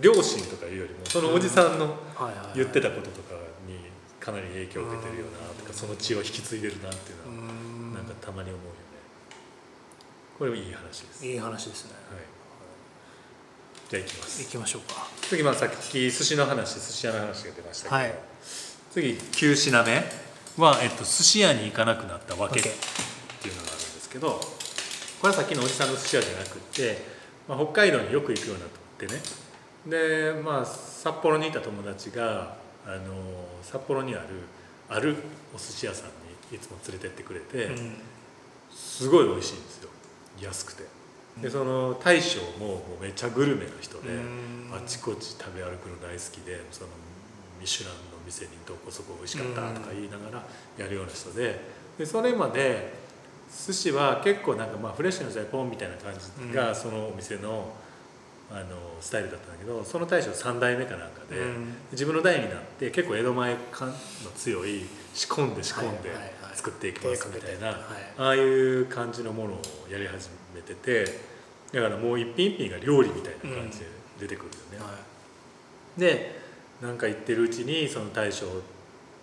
[0.00, 1.94] 両親とかいうよりもそのおじさんの
[2.54, 3.34] 言ってたこととか
[3.66, 3.76] に
[4.18, 7.94] かなり影響を受けてるよなとかその血を引き継いでるなっていうのはうん。
[7.94, 8.89] なんかたまに思うよね
[10.40, 11.92] これもいい話です、はい、いい話ですね。
[13.90, 14.42] じゃあいきます。
[14.42, 15.06] 行きましょうか。
[15.20, 18.14] 次まあさっき寿司の話寿司屋の話が出ましたけど、はい。
[18.90, 20.30] 次9品目。
[20.56, 24.40] は、えっと、寿司屋に行かなくなったわけっていうのがあるんですけどこ
[25.24, 26.98] れはさっきのおじさんの寿司屋じゃなくって、
[27.46, 29.20] まあ、北海道によく行くようになってね。
[29.86, 33.14] でまあ札幌にいた友達があの
[33.62, 34.26] 札幌にある
[34.88, 35.16] ある
[35.54, 36.06] お寿司屋さん
[36.50, 37.96] にいつも連れてってくれて、うん。
[38.70, 39.79] すごい美味しいんですよ
[40.40, 40.84] 安くて。
[41.40, 44.74] でその大将ももうめっちゃグルメな人で、うん。
[44.74, 46.88] あちこち食べ歩くの大好きでその
[47.60, 50.44] ミシュランの店にどこそこ美味しかったとか言いながら
[50.78, 51.60] やるような人で。
[51.98, 52.92] でそれまで
[53.66, 57.72] 寿司は結構なんかまあフレッシュな状態ポンみたいな感じがそのお店の
[58.50, 61.74] あのスタイルだったんだけどその大将3代目かなんかで、うん。
[61.92, 63.94] 自分の代になって結構江戸前感の
[64.34, 67.76] 強い仕込んで仕込んではいはいはい作っていきますみたいな、はい
[68.18, 71.04] ああいう感じのものをやり始めてて
[71.72, 73.86] だからもう一品一品が料理みたいな感じで
[74.20, 74.84] 出てくるよね。
[74.84, 74.98] は
[75.96, 76.38] で
[76.82, 78.46] なんか言ってるうちにその大将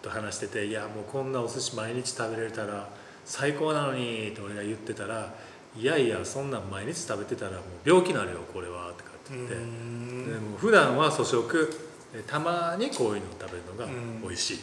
[0.02, 2.90] と話してて「いやもうこんなお寿司毎日食べれたら
[3.26, 5.36] 最高なのに」って俺が言ってたら
[5.78, 9.38] 「いやいやそんなん毎日食べてたらもう病気になるよこれは」とかってい。
[9.38, 9.56] 言って。
[9.56, 11.70] うんでも普段は粗食
[12.14, 14.60] でたまにこういうのを食べるのがうん美味しい、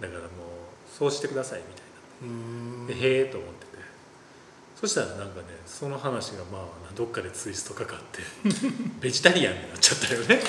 [0.00, 0.28] だからもう
[0.96, 1.87] そうしてくださいみたいうんな
[2.86, 3.82] でへえと思ってて
[4.80, 6.62] そしたらなんかねその話がまあ
[6.94, 8.22] どっかでツイストかかって
[9.00, 10.40] ベジタリアンになっちゃったよね。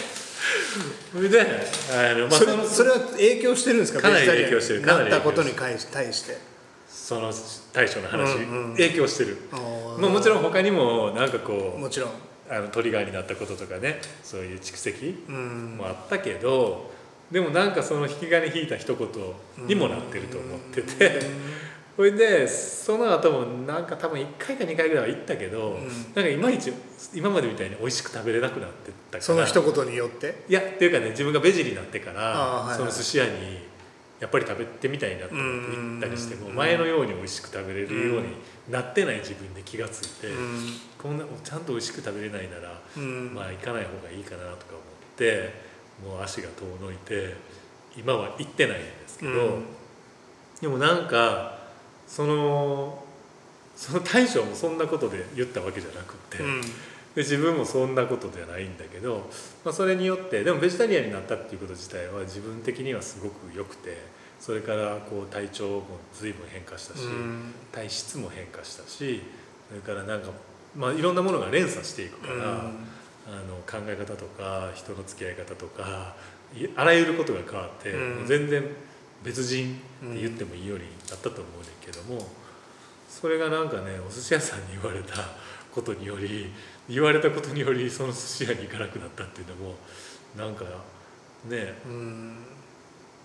[1.13, 4.01] それであの、まあ、それそれは影響してるんですか？
[4.01, 4.79] かなり影響してる。
[4.79, 5.83] にかなりなったことに対し
[6.25, 6.37] て。
[6.87, 7.31] その
[7.73, 8.65] 大将の話、うん。
[8.65, 8.71] うん。
[8.73, 12.11] 影響してる、まあ、もちろん他にもなんかこうもちろん。
[12.51, 15.75] あのトリガーになったこととかねそういう蓄積うん。
[15.77, 16.91] もあったけど
[17.31, 21.21] でもなんかその引き金引いた一言にもなってると思ってて。
[21.95, 25.87] それでその後もなんか多分1回か2回ぐらいは行ったけど、うん。
[26.15, 26.71] なんかいまいち
[27.13, 29.21] 今までみたいに美味しく食べれなくなってったから。
[29.21, 30.45] その一言によって？
[30.47, 32.77] いやっていうかね自分がベジになってから、はいはい。
[32.77, 33.31] その寿司屋に
[34.21, 36.55] やっぱり食べてみたいなと思って行ったりしてもうん。
[36.55, 38.27] 前のように美味しく食べれるように
[38.69, 40.69] なってない自分で気がついて、うん。
[40.97, 43.33] こんなちゃんと美味しく食べれないなら、うん。
[43.35, 45.51] まあ行かない方がいいかなとか思って
[46.03, 47.35] もう足が遠のいて
[47.97, 49.65] 今は行ってないんですけど、うん。
[50.61, 51.59] でもなんか
[52.07, 53.03] その
[53.75, 56.61] その大将もそんなことで言ったわけじゃなくって、うん。
[56.61, 56.69] で
[57.17, 59.29] 自分もそんなことじゃないんだけど、
[59.65, 63.97] まあ、それによってでもベジタリアンになったっていうこと自体は自分的にはすごく良くて
[64.39, 65.83] それからこう体調も
[66.13, 67.53] 随分変化したし、うん。
[67.71, 69.21] 体質も変化したし
[69.69, 70.29] それからなんか、
[70.75, 72.87] まあ、いろんなものが連鎖していくから、うん
[73.31, 76.15] あの考え方とか人の付き合い方とか
[76.55, 78.25] いあらゆることが変わって、うん。
[78.25, 78.63] 全然
[79.23, 82.25] 別人って言ってもいいようになったと思うねんけども、
[83.09, 85.15] それがなんかねお寿司屋さんに言われた
[85.73, 86.51] ことにより
[86.89, 89.75] 言われたことによりその寿司屋に行かなくなったっていうのも
[90.37, 90.63] なんか
[91.45, 92.37] ねうん。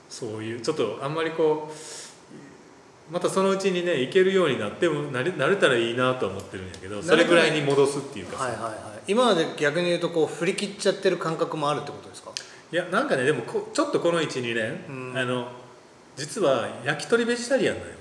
[0.08, 12.30] そういうちょっとあんまりこうまたそのうちにね行けるようになってもなれなれたらいいなとは思ってるんやけどそれぐらいに戻すっていうかさ、はいはいはい今まで逆に言うとこう振り切っちゃってる感覚もあるってことですか？
[12.72, 15.18] いやなんかねでもこちょっとこの12年、うん。
[15.18, 15.48] あの
[16.16, 17.94] 実は焼き鳥ベジタリアンだよね。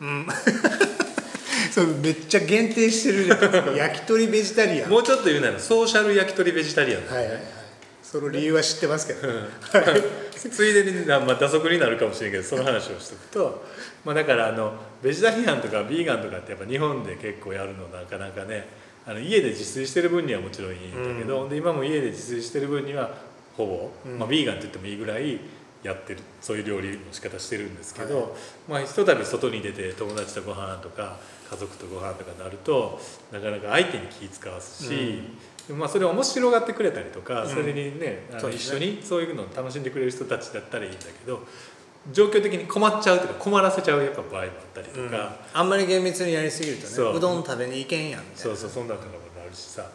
[0.00, 0.26] うん。
[1.70, 4.90] そうめっちゃ限定してるじゃないですか焼き鳥ベジタリアン。
[4.90, 7.42] もうちょっと言うならソーシャル焼き鳥ベジタリアンね、はいはいはい。
[8.02, 9.28] その理由は知ってますけど、
[10.50, 13.62] ついでに、まあ、打足になるかもしれんけどその話をしとくと、
[14.02, 18.66] まあ、だからあのベジタリアンとかビーガンとかってやっぱ日本で結構やるのなかなかね
[19.08, 23.10] あの家で自炊してる分にはもちろんいいんだけど、で今も家で自炊してる分には
[23.56, 24.18] ほぼ、うん。
[24.18, 25.40] まあ、ビーガンって言ってもいいぐらい
[25.82, 28.36] やってるそういう料理の仕方してるんですけど、
[28.68, 31.16] まあひとたび外に出て友達とご飯とか
[31.50, 33.00] 家族とご飯とかなると
[33.32, 35.22] なかなか相手に気使わすし、
[35.72, 37.48] まあ、それを面白がってくれたりとか、うん。
[37.48, 41.46] それにねあの一緒にそういうのを楽しんでくれる人たちだったらいいんだけど
[42.12, 45.10] 状況的に困っちゃうというか困らせちゃうやっぱ場合もあったりとうん。
[45.10, 45.36] か。
[45.52, 47.20] あんまり厳密にやりすぎるとねう。
[47.20, 48.40] どん食べに行けんやんみたいな。
[48.42, 49.86] そうそうそんなこともあるしさ。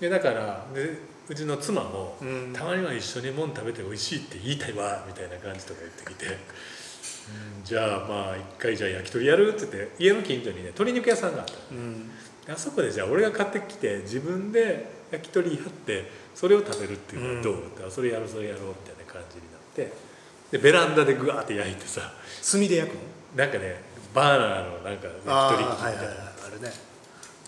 [0.00, 2.52] でだからでうちの妻も、うん。
[2.52, 11.80] たまには一緒にもん食べて美味しいって言いたいわみたいな感じとか言ってきて、うん、じゃあまあ一回じゃあ焼き鳥やるって言って家の近所にね鶏肉屋さんがあったの。
[11.80, 12.08] うん。
[12.44, 20.09] であそこでじゃあ俺が買ってきて自分で焼き鳥やってそれを食べるっていうのはどう、ってあそれやろうそれやろうみたいな感じになって
[20.50, 22.12] でベランダでぐわーって焼いてさ。
[22.50, 23.00] 炭で焼くの？
[23.36, 23.82] なんかね
[24.14, 25.76] バーナーのなんかあ焼き鳥器みたいな。
[25.76, 26.16] あはいはいはい。
[26.46, 26.72] あるね。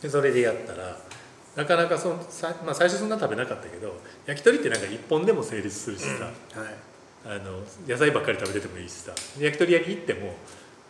[0.02, 0.98] でそれでやったら
[1.56, 3.94] なかなかそのさ、まあ、最初そんな食べなかったけど
[4.26, 6.32] 焼き鳥ってなんか一本でも成立するしさ、はい。
[7.24, 9.12] あの野菜ばっかり食べててもいいしさ。
[9.38, 10.34] 焼き鳥屋に行っても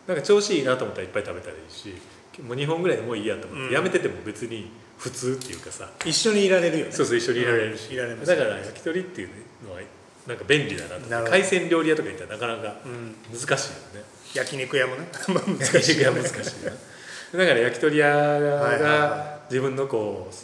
[0.07, 1.95] なんか調子いいなと思ったらいっぱい食べたらいいし
[2.41, 3.73] もう2本ぐらいでもういいやと思って、うん。
[3.73, 5.89] やめてても別に普通っていうかさ。
[6.05, 6.91] 一緒にいられるよね。
[6.91, 8.27] そうそう一緒にいられるし、うんいられます。
[8.27, 9.29] だから焼き鳥っていう
[9.67, 9.79] のは
[10.27, 15.07] なんか便利だなと海鮮料理屋とか行ったらなかなかうん難しいよね、焼肉屋もね。
[15.27, 16.21] 難難しいしいよね。
[16.21, 20.35] 難しいなだから焼き鳥屋がは自分のこう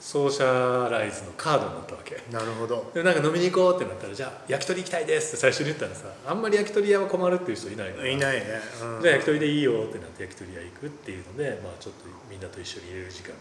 [0.00, 2.22] ソーシャライズのカードになったわけ。
[2.32, 2.90] なるほど。
[2.94, 9.02] でなんか飲みに行こうってなったらじゃあ焼き鳥行きたいですって最初に言ったらさあんまり焼き鳥屋は困るっていう人いないからいないね、うん。
[9.02, 13.34] じゃあ焼き鳥でいいよってなって焼き鳥屋行くっていうので、まあ、ちょっとみんなと一緒に入れる時間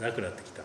[0.00, 0.62] がなくなってきた。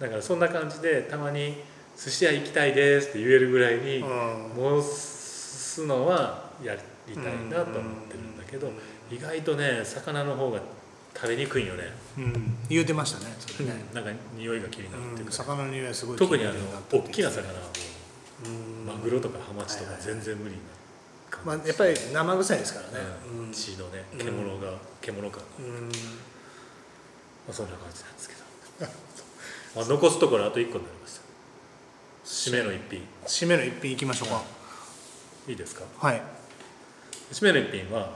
[0.00, 1.62] だからそんな感じでたまに
[2.02, 4.82] 「寿司屋行きたいです」って言えるぐらいにうん。
[4.82, 8.72] 申すのはやりたいなと思ってるんだけど
[9.10, 10.60] 意外とね魚の方が
[11.14, 12.56] 食べにくいよね、うん。
[12.68, 15.26] 言うてましたねそれね、なんか匂いが気になるっていううん。
[15.26, 16.54] か、魚の匂いはすごい特にあの
[16.90, 20.60] 大きな魚はもうマグロとかハマチとか全然無理な
[21.44, 23.00] まあ、感やっぱり生臭いですからじ、ね、
[23.46, 23.52] うん。
[23.52, 24.18] 血のねうん。
[24.18, 25.90] 獣が獣感が、まうん。
[27.50, 28.40] あ、そんな感じなんですけど、
[29.76, 31.19] まあ、残すところあと1個になりました
[32.30, 33.02] 締めの一品。
[33.26, 34.42] 締めの一品いきましょうか、
[35.48, 35.82] いいですか？
[35.98, 36.22] はい。
[37.32, 38.10] 締めの一品は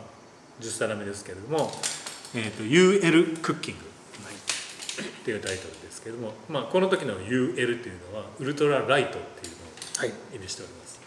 [0.61, 1.71] 10皿目ですけれども
[2.35, 10.13] 「えー、と UL クッキング」っていうタイトルですけれども、まあ、この時の UL っていうのはウルトラライトっていうのをはい。
[10.37, 11.01] 意味しております。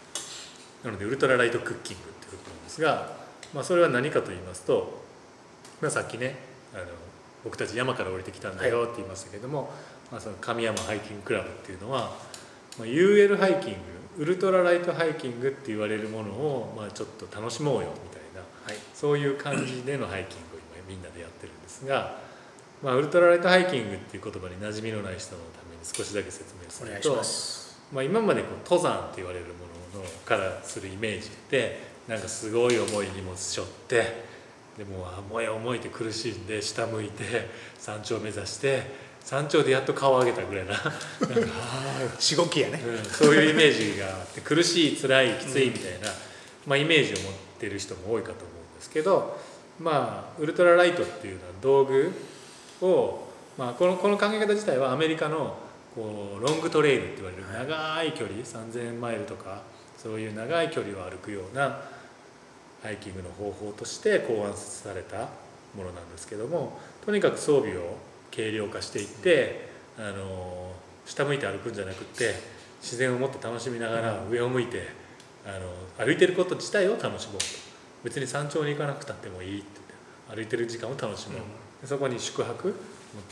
[0.84, 3.16] なのでウルトラライトクッキングっていうことなんですが、
[3.54, 5.02] まあ、それは何かと言いますと、
[5.80, 6.36] まあ、さっきね
[6.74, 6.84] あの
[7.42, 9.72] 僕たち山から降りてきたんだよって言いましたけれども、
[10.12, 12.12] まあ、その神山ハイキングクラブっていうのは、
[12.78, 18.76] まあ、UL ハイキングウルトラライトハイキングって言われるものを、まあ、ちょっと楽しもうよみたいなはい。
[18.94, 22.18] そういう感じでのハイキングを今みんなでやってるんですが、
[22.82, 27.22] まあ、ウルトラライトハイキングっていう言葉に馴染みのない人のために少しだけ説明すると
[27.92, 34.24] まあ、今までこう登山って言われるもののからするイメージってなんかすごい重い荷物背負って
[34.76, 38.82] でもうあ重い重いって苦しんで下向いて山頂目指して
[39.24, 40.74] 山頂でやっと顔を上げたぐらいな。
[42.18, 42.80] しごきやね。
[42.82, 46.08] ー、うん、そういうイメージがあって苦しい辛いきついみたいな、
[46.66, 49.38] まあ、イメージを持ってる人も多いかと思うんですけど
[49.80, 52.12] まあウルトラライトっていうのは道具
[52.82, 55.56] を、まあ、このこの考え方自体はアメリカの
[55.94, 59.62] こうロングトレイルって言われる長い距離3,000マイルとか
[59.96, 61.80] そういう長い距離を歩くような
[62.82, 65.28] ハイキングの方法として考案された
[65.76, 67.96] ものなんですけどもとにかく装備を
[68.34, 70.72] 軽量化していってあの
[71.06, 72.34] 下向いて歩くんじゃなくって
[72.80, 74.88] 自然をもっと楽しみながら上を向いて
[75.44, 75.50] あ
[76.00, 77.68] の歩いてること自体を楽しもうと。
[78.04, 79.80] 別に山頂に行かなくたってもいいって
[80.34, 81.40] 歩いてる時間を楽しもう、
[81.82, 82.74] でそこに宿泊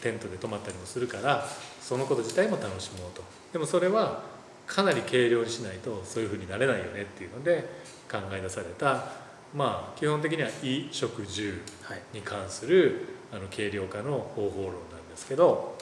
[0.01, 1.47] テントで泊まったりもするから
[1.81, 3.23] そのこと自体も楽しもうと。
[3.53, 4.23] でもそれは
[4.67, 7.69] かなり軽量にしないとそういうふうになれないよねっていうので
[8.11, 9.13] 考え出された
[9.55, 12.03] まあ基本的には衣食住はい。
[12.13, 13.07] に関する
[13.37, 15.77] あの軽量化の方法論なんですけど、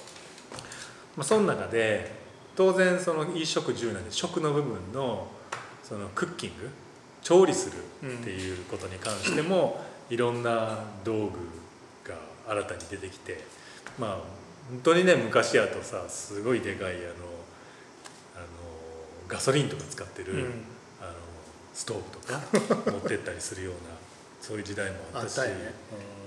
[1.16, 2.10] まあ、その中で
[2.56, 5.28] 当然その衣食住なんで食の部分の
[5.82, 6.68] そのクッキング
[7.22, 7.70] 調理す
[8.02, 11.38] るっていうことに関しても、いろんな道具
[12.06, 13.42] が新たに出てきて
[13.98, 14.10] まあ
[14.70, 17.02] 本当にね昔やとさすごいでかいあの
[18.36, 18.44] あの
[19.28, 20.40] ガソリンとか使ってる、うん。
[21.00, 21.12] あの
[21.74, 22.40] ストーブとか
[22.90, 23.93] 持ってったりするような
[24.44, 25.72] そういう時代もあったたよね、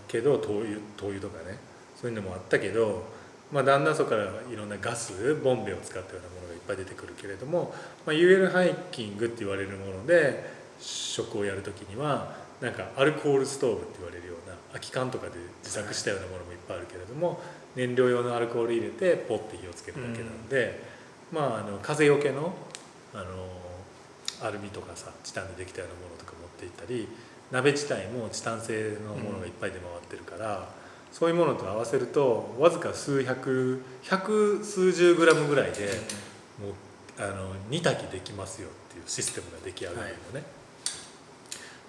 [0.08, 1.60] けど灯油灯油とかね
[1.96, 3.04] そういうのもあったけど、
[3.52, 7.76] まあ、だんだんそこからいろんなガスボンベを使ったようなものがいっぱい出てくるけれども、
[8.08, 10.50] まあ、UL ハイキングって言われるもので
[10.80, 17.40] 食をやる時にはなんかアルコールストーブって言われるような空き缶とかで自作したようなものもいっぱいあるけれども
[17.76, 20.82] 燃料用のアルコール入れてポッて火をつけるだけなので、
[21.32, 22.56] まああの風よけの
[23.14, 23.26] あの
[24.42, 27.08] アルミとかさチタンでできたようなものとか持っていったり
[27.52, 30.68] 鍋自体もチタン製のものがいっぱい出回ってるから、
[31.12, 35.86] そういうものと合わせるとわずか数百百数十グラムぐらいで、
[36.62, 36.74] もう
[37.18, 40.00] あの煮炊きできますよっていうシステムが出来上がる
[40.34, 40.46] のね、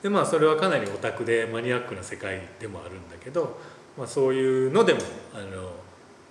[0.03, 3.59] でまあそれはかなりオタクでマニアックな世界でもあるんだけど、
[3.97, 5.01] まあ、そういうのでも
[5.35, 5.73] あの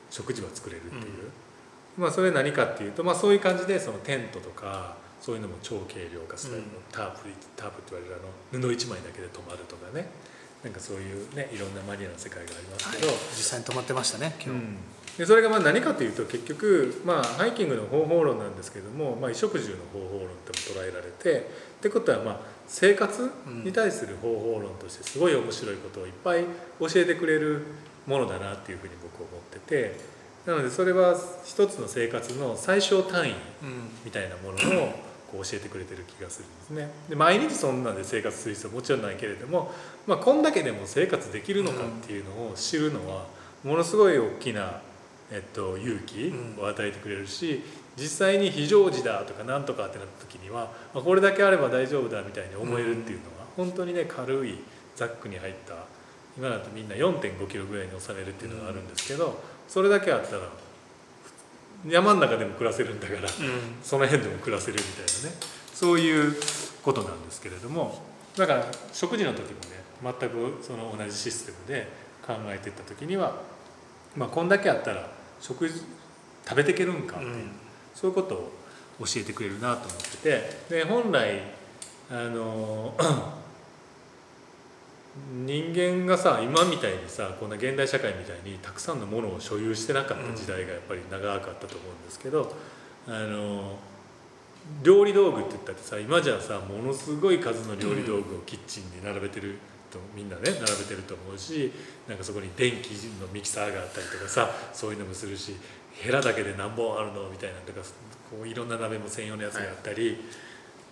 [0.09, 1.03] 食事は作れるっていう、
[1.97, 4.95] まあそれ何かっていうと、まあ、そういう感じでそのテントとか
[5.27, 6.63] そういうのも超軽量化する、うん。
[6.89, 10.07] タープタープって言われるあの布一枚だけで泊まるとかね。
[10.63, 14.77] なんかそういうねいろんなマニアな世界がありますけど、実際に泊まってましたね今日、うん。
[15.17, 23.29] でそれがまあ何かというと結局、まあ、ハイキングの方法論なんですけども、まあ、衣食住の方法論とも捉えられてってことはまあ生活
[23.65, 26.45] に対する方法論としてすごい面白いことをいっぱい
[26.79, 27.63] 教えてくれる
[28.07, 29.99] ものだなっていうふうに僕は思ってて
[30.45, 33.35] なのでそれは一つの生活の最小単位うん。
[34.05, 36.89] みたいなものをこう教えてくれてる気がするんですね。
[37.09, 39.71] で毎日そんなで生活する必要はもちろんないけれども、
[40.05, 43.25] まあ、こんだけでも生活できるのかっていうのを知るのは
[43.63, 44.81] ものすごい大きな、
[45.31, 47.61] えっと、勇気を与えてくれるし
[47.97, 54.59] 実際に非常時だとかなんとかってなった時には、まあ、これだけあれば大丈夫だみたいに思えるっていうのは本当にね軽い
[54.95, 55.73] ザックに入った
[56.37, 60.43] 今だとみんな4 5キロぐらいに収めるっていうのがあるんですけどそれだけあったら
[61.85, 63.27] 山の中でも暮らせるんだから
[63.83, 65.35] その辺でも暮らせるみたいなね。
[65.73, 66.35] そういう
[66.81, 68.01] ことなんですけれども。
[68.35, 71.87] だから食事の時もね全くその同じシステムで
[72.25, 73.41] 考えていった時には、
[74.15, 75.09] まあ、こんだけあったら
[75.39, 75.81] 食事
[76.47, 77.51] 食べていけるんかっていう、うん。
[77.95, 78.51] そういうことを
[78.99, 80.59] 教えてくれるなと思ってて。
[80.69, 81.41] で本来
[82.09, 82.93] あの
[85.45, 92.53] 人間がさ今みたいにさこんな現代社会みたいにたくさんのものを所有してなかった時代がやっぱり長かったと思うんですけど、
[93.07, 93.77] あの
[94.83, 99.57] 料理道具って言ったってさ今じゃさものすごい数の料理道具をキッチンに並べてる
[99.91, 101.71] とみんなね並べてると思うし
[102.07, 102.89] なんかそこに電気
[103.21, 105.55] のミキサーがあったりとかさそういうのもするし
[105.93, 107.81] ヘラだけで何本あるのみたいなとか
[108.29, 110.17] こういろんな鍋も専用のやつがあったり、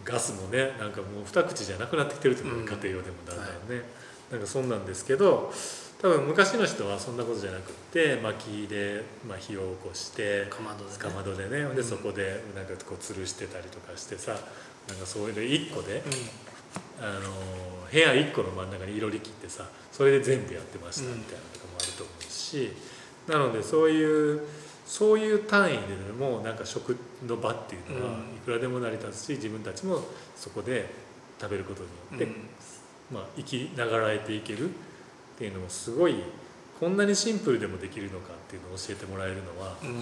[0.04, 2.66] ガスもねなんかもう二口じゃなくなってきてると思う、うん。
[2.66, 3.84] 家庭用でもだんだんね、
[4.32, 5.52] なんかそんなんですけど
[6.02, 10.76] 多分昔の人はそんなことじゃなくって薪で、まあ、火を起こしてかま
[11.24, 11.50] どでね。
[11.50, 11.76] でね、うん。
[11.76, 14.34] でそこでなんかこう吊るしてたりとかしてさ
[14.88, 16.04] なんかそういうの1個で、
[17.00, 17.32] あの
[17.92, 22.72] 部屋1個の真ん中にいろり切ってさそれで全部やってましたみたいなのとかもあると思うし、
[23.28, 24.42] なのでそういう
[24.86, 25.80] そういう単位で
[26.20, 26.96] もなんか食
[27.26, 28.36] の場っていうのはうん。
[28.36, 30.02] いくらでも成り立つし自分たちも
[30.36, 30.88] そこで
[31.42, 32.40] 食べることによって、
[33.16, 34.74] まあ、生きながらえていけるっ
[35.38, 36.16] ていうのもすごい
[36.80, 39.96] こんなにシンプルでもできるのかっていうのを教えてもらえるのはうんうん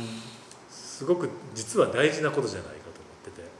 [0.69, 3.53] すごく実は大事なことじゃないかと思ってて。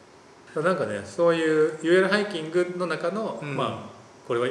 [0.62, 3.56] なんかねそういう UL ハイキングの中の、うん。
[3.56, 3.90] まあ
[4.28, 4.48] これは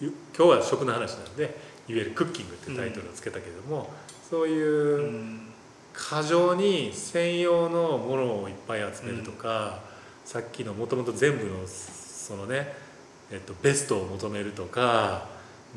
[0.00, 1.56] ゆ今日は食の話なんで
[1.88, 3.90] UL クッキングっていうタイトルをつけたけども、
[4.28, 5.50] そういううん
[5.92, 9.80] 過剰に専用のものをいっぱい集めるとか、
[10.24, 12.72] さっきのもともと全部のそのね、
[13.32, 15.28] えっと、ベストを求めるとか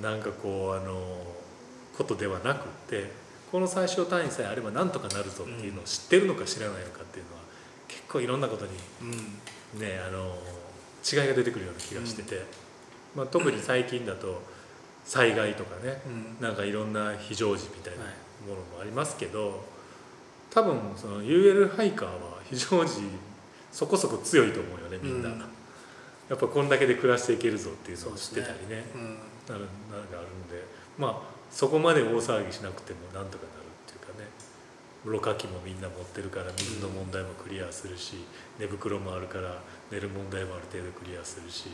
[0.01, 0.97] なんかこうあの
[1.97, 3.11] ことではなくって
[3.51, 7.41] この最小単位さえあればなんとかなるぞっていうのを知ってるのか知らないのかっていうのは
[7.87, 9.79] 結構いろんなことにうん。
[9.79, 10.35] ねあの
[11.03, 12.43] 違いが出てくるような気がしてて、
[13.15, 14.41] まあ、特に最近だと
[15.05, 16.01] 災害とかね
[16.39, 16.45] うん。
[16.45, 18.13] なんかいろんな非常時みたいなはい。
[18.47, 19.63] ものもありますけど、
[20.51, 23.03] 多分その UL ハイカーは非常時
[23.71, 25.43] そこそこ強いと思うよねみんな、うん
[26.29, 28.85] やっぱこんだけで暮らしていけるぞっていうのを知ってたりね。
[28.95, 29.01] うん。
[29.47, 30.63] なるなんかあるんで。
[30.97, 34.27] まあそこまで大騒ぎしなくてもなんとかなるっていうかね。
[35.05, 38.15] ろ過器もみんな持ってるから水の問題もクリアするし、
[38.59, 39.61] 寝袋もあるから
[39.91, 41.69] 寝る問題もある程度クリアするし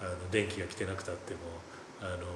[0.00, 1.40] あの電気が来てなくたっても
[2.00, 2.26] あの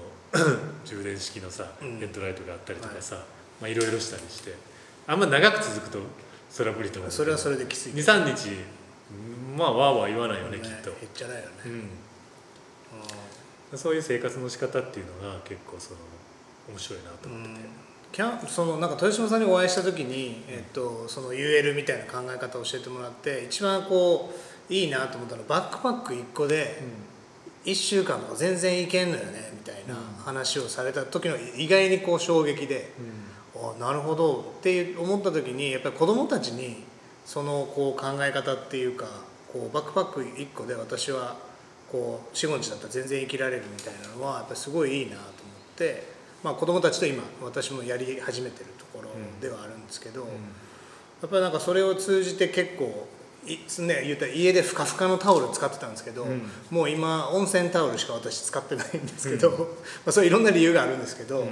[0.85, 1.99] 充電式のさうん。
[1.99, 3.17] ヘッドライトがあったりとかさ、
[3.61, 4.77] まあいろいろしたりして。
[5.09, 5.99] あんま長く続くと
[6.51, 8.51] それは無理と思うそれはそれできつい23日
[9.57, 11.49] まあわーわー言わないよねきっと、へっちゃないよね。
[13.73, 16.01] うん、そういう生活の仕方っていうのが結構その
[16.69, 17.69] 面白いなとうん思ってて、
[18.13, 24.33] キャンそのなんか豊島さんにお会いした時に、えっと、その UL みたいな考え方を教えてもらって一番こ
[24.71, 26.83] ういいなと思ったのはバックパック1個で
[27.65, 29.95] 1週間とか全然いけんのよねみたいな
[30.25, 32.91] 話をされた時の意外にこう衝撃で、
[33.55, 36.85] あなるほどって思った時にやっぱり子どもたちに
[37.27, 39.07] そのこう考え方っていうか
[39.53, 41.37] こうバックパック1個で私は
[41.93, 45.33] こう45日だったら全然生きられるみたいなのはやっぱりすごいいいなと思っ
[45.77, 46.05] て、
[46.43, 49.11] まあ、子どもたちと今私もやり始めてるところ
[49.41, 50.27] ではあるんですけど、や
[51.27, 53.09] っぱりなんかそれを通じて結構
[53.47, 56.43] いね言ったら家でふかふかのタオル使ってたんですけど、うん。
[56.71, 59.51] もう今温泉タオルしか私使ってないんですけど、
[60.05, 61.49] まあ、そういろんな理由があるんですけど、うん。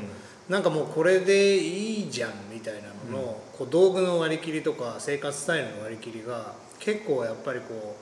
[0.49, 7.97] なんかもうこれでいいじゃんみたいなのの、こう道具の割り切りとか生活スタイルの割り切りが結構やっぱりこ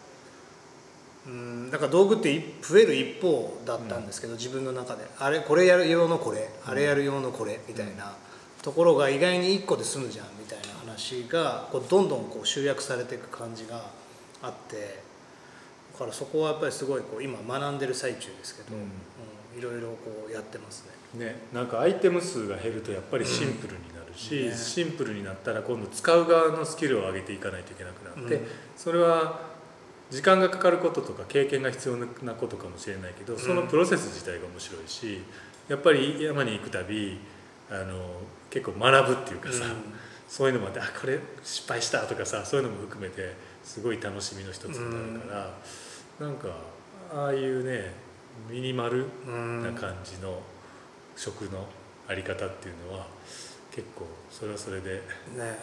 [1.26, 5.04] ううんなんか道具ってい増える一方だったんですけど、自分の中で。
[5.18, 8.16] あれこれやる用のこれ、あれやる用のこれみたいな
[8.62, 13.84] ところが意外に1個で済むじゃんみたいな話がこうどんどんこう集約されていく感じが
[14.42, 15.02] あって
[15.92, 18.82] だからそこはやっぱりすごいこう今学んでる最中ですけど、うん。
[18.82, 18.88] うん
[19.56, 21.01] いろいろこうやってますね。
[21.14, 24.48] ね、なんかアイテム数が減るとやっぱりシンプルになるし、うん。
[24.50, 24.56] ね。
[24.56, 28.46] シンプルになったら今度使う側のスキルを上げていかないといけなくなって、うん。
[28.76, 29.52] それは
[30.10, 35.22] 時間がかかることとか経験が必要なことかもしれないけどそのプロセス自体が面白いし
[35.68, 37.18] やっぱり山に行くたび
[37.70, 39.64] あの結構学ぶっていうかさ、
[40.28, 43.34] そういうのもあってあこれ失敗したとかさそういうのも含めて
[43.64, 45.34] すごい楽しみの一つになるか
[46.20, 46.48] ら、なんか
[47.14, 47.94] ああいうね
[48.50, 49.62] ミニマルうん。
[49.62, 50.38] な感じの
[51.16, 51.66] 食の
[52.08, 53.06] あり方っていうのは
[53.74, 54.94] 結構それはそれで
[55.36, 55.58] ね。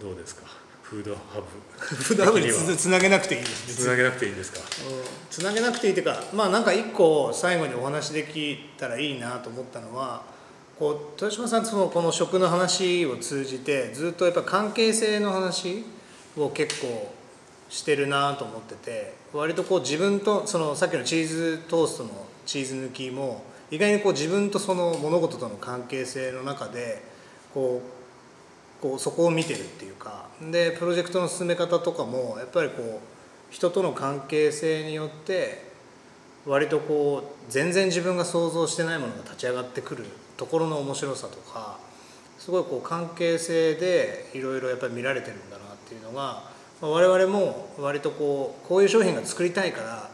[0.00, 0.42] どうですか？
[0.82, 1.44] フードハブ。
[1.96, 3.40] 普段につつなげなくていい。
[3.42, 4.60] ですつなげなくていいんですか？
[5.30, 10.22] つなげなくていいっていうかまあなんか一個最後にお話できたらいいなと思ったのは
[10.78, 15.84] こう豊島さんとそのこの食の話を通じてずっとやっぱ関係性の話
[16.36, 17.12] を結構
[17.68, 22.10] してるなと思ってて割とこう自分とそのさっきのチーズトーストの
[22.46, 27.02] チーズ抜きも意外にこう自分とその物事との関係性の中で
[27.52, 35.66] こうこうそこを見てるっていうかでプロジェクトの進め方とかもやっぱりこう人との関係性によって
[36.46, 40.04] 割とこう全然自分が想像してないものが立ち上がってくる
[40.36, 41.78] ところの面白さとか
[42.38, 46.44] すごいこう関係性でいろいろやっぱり見られてるんだなっていうのが、
[46.80, 50.10] 我々も割とこうこういう商品が作りたいから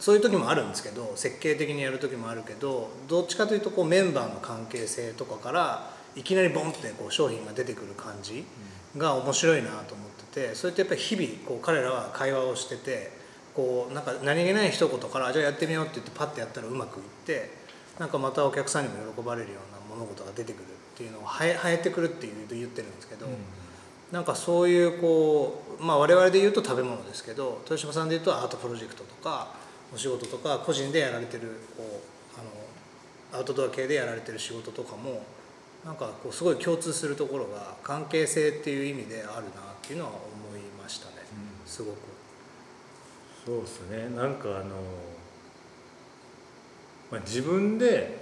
[0.00, 8.44] そういう時もあるんですけど設計的にやる時もあるけどどっちかというとこうメンバーの関係性とかからいきなりボンってこう商品が出てくる感じ
[8.96, 13.10] が面白いなと思っててそれってやっぱり日々こう彼らは会話をしてて
[13.54, 17.50] こうなんか何気ない一言から「じゃあやってみよう」って言ってパッてやったらうまくいって
[17.98, 23.26] なんかまたお客さんにも喜ばれるような物事が出てくるっていうのをはえ生えてくるっていう言ってるんですけど。
[24.12, 29.48] なんかそういうこう、まあ、我々で言うと食べ物ですけど豊島さんで言うとアートプロジェクトとか
[29.94, 32.02] お仕事とか個人でやられてるこ
[32.36, 35.22] うあのアウトドア系でやられてる仕事とかも
[35.84, 41.14] なんかこうすごい共通するところが関係性っていう意味であるなっていうのは思いましたね。
[41.64, 41.96] すごく。
[43.46, 44.08] そうですね。
[44.16, 44.76] なんかあの、
[47.10, 48.18] まあ、自分で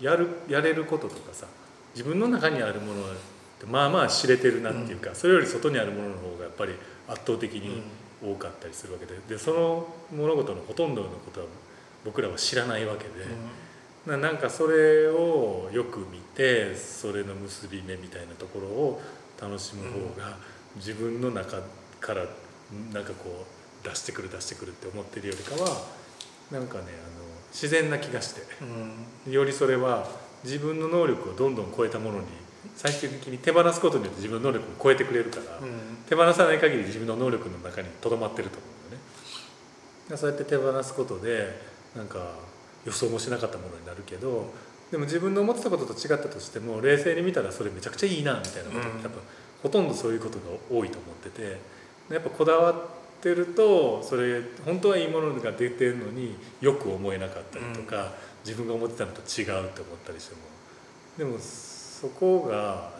[0.00, 1.46] やるやれることとかさ
[1.94, 3.14] 自分の中にあるものっ
[3.58, 6.74] てまあまあ知れてるなっていうか、それより外にあるものの方がやっぱり
[7.08, 7.82] 圧倒的に
[8.22, 9.14] 多かったりするわけで。
[9.28, 11.46] でその物事のほとんどのことは
[12.04, 13.10] 僕らは知らないわけで、
[14.06, 19.02] ななんかそれをよく見てそれの結び目みたいなところを
[19.40, 20.36] 楽しむ方が
[20.76, 21.62] 自分の中
[22.00, 22.24] から
[22.92, 23.44] なんかこ
[23.84, 25.68] う出してくる出してくるって思ってるよりかは
[26.50, 28.42] なんかねあの自然な気がして。
[29.26, 29.32] うん。
[29.32, 30.08] よりそれは
[30.44, 32.26] 自分の能力をどんどん超えたものに
[32.76, 39.02] 最終的に手放すことによって自分の能力を超えてくれるから、うん手放さない限り自分の能力の中にとどまってると思うんだよ
[40.10, 40.16] ね。
[40.16, 41.60] そうやって手放すことで
[41.96, 42.34] なんか
[42.84, 44.52] 予想もしなかったものになるけど
[44.90, 49.02] でも自分の思ってたことと違ったとしても冷静に見たらそれめちゃくちゃいいなみたいなことってうん。
[49.02, 49.18] やっぱ
[49.62, 51.60] ほとんどそういうことが多いと思ってて
[52.12, 52.74] やっぱこだわっ
[53.20, 58.12] てるとそれ本当はいいものが出てるのによく思えなかったりとか、
[58.44, 60.40] 自分が思ってたのと違うって思ったりしても。
[61.18, 62.90] でもそこが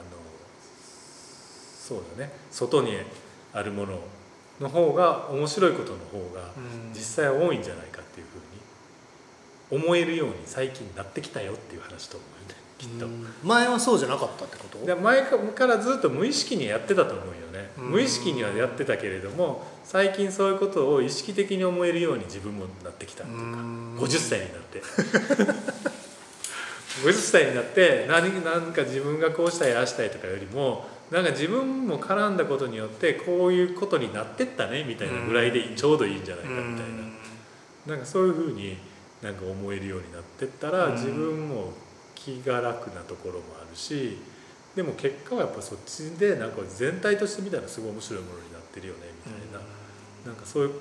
[1.91, 2.33] そうだね。
[2.53, 2.93] 外に
[3.53, 3.99] あるもの
[4.61, 6.93] の方が面白いことの方がうん。
[6.95, 8.27] 実際は多いんじゃないかっていう
[9.69, 12.61] ふうに思えるように最近なってきたよっていう話と思うよね。
[12.79, 13.47] きっと。
[13.47, 14.87] 前はそうじゃなかったってこと？
[14.87, 17.71] で前からずっと無意識にやってたと思うよね。
[17.77, 17.91] うん。
[17.91, 23.45] 無意識にはやってたけれども最近そういうことを意識的に思えるように自分もなってきたっていうか。
[23.45, 23.99] うん。
[23.99, 24.81] 50歳になって。
[27.05, 36.89] 50歳になって何なんか自分がこうしたいああしたいとかよりもなんか自分も絡んだことによってこういうことになってったねみたいなぐらいでちょうどいいんじゃないかみたい
[37.87, 37.95] な。
[37.95, 38.77] なんかそういうふうに
[39.23, 40.93] なんか思えるようになってったらうん。
[40.95, 41.73] 自分も
[42.15, 44.19] 気が楽なところもあるし
[44.77, 49.67] でも結果はやっぱそっちでなんか全体として見たらすごい面白いものになってるよねみたいな。
[50.27, 50.73] なんかそういう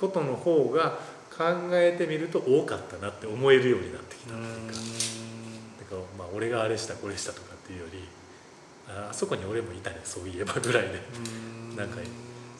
[0.00, 0.98] ことの方が
[1.30, 4.72] 考えてみると多かったなって思えるようになってきたっていうか。
[4.72, 8.02] だからまあ俺があれしたこれしたとかっていうより
[8.96, 11.00] ああそこに俺もいたねそういえばぐらいで。
[11.70, 11.76] うん。
[11.76, 11.98] なんか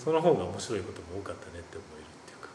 [0.03, 2.49] その方が面白いことも多かったねって思えるっていうか。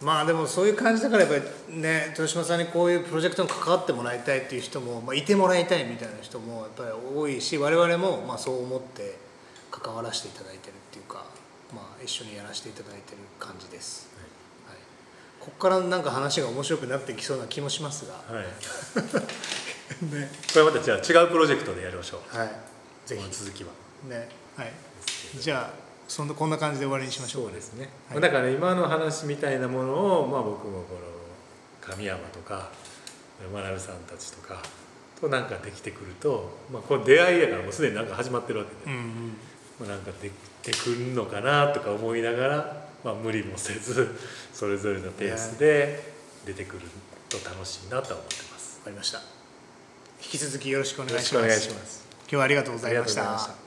[0.00, 9.18] まあでもそういう感じだからやっぱりね豊島さんにこういうプロジェクトに関わってもらいたいっていう人も、まあ、いてもらいたいみたいな人もやっぱり多いし我々もまあそう思って
[9.70, 11.24] 関わらせていただいてるっていうか、
[11.74, 14.08] まあ、一緒にやらせていただいてる感じです、
[14.66, 14.76] はい、
[15.40, 18.44] ここからなんか話が面白くなってきそうな気もしますが、はい、はい、
[20.14, 20.30] ね。
[20.52, 22.36] これまたじゃあ違うプロジェクトでやりましょう。
[22.36, 22.50] はい、
[23.06, 23.70] ぜこの続きは。
[24.02, 24.72] ひねはい。
[25.40, 28.20] じゃあそんなこんな感じで終わりにしましょうそうですね、はい。
[28.20, 31.00] だからね今の話みたいなものを、まあ、僕もこの
[31.80, 32.70] 神山とか
[33.52, 34.62] 学さんたちとか
[35.20, 39.36] となんかできてくると、まあ、この出会いやからもうすでになんか始まってるわけで、うんうん。
[39.80, 40.32] まあ、なんかでき
[40.62, 44.16] てくるのかなとか思いながら、まあ、無理もせず
[44.52, 46.12] それぞれのペースで
[46.44, 46.82] 出てくる
[47.28, 48.78] と楽しいなとは思ってます。
[48.80, 49.20] わかりました。
[50.22, 53.65] 引き続きよろしくお願いします今日はありがとうございました。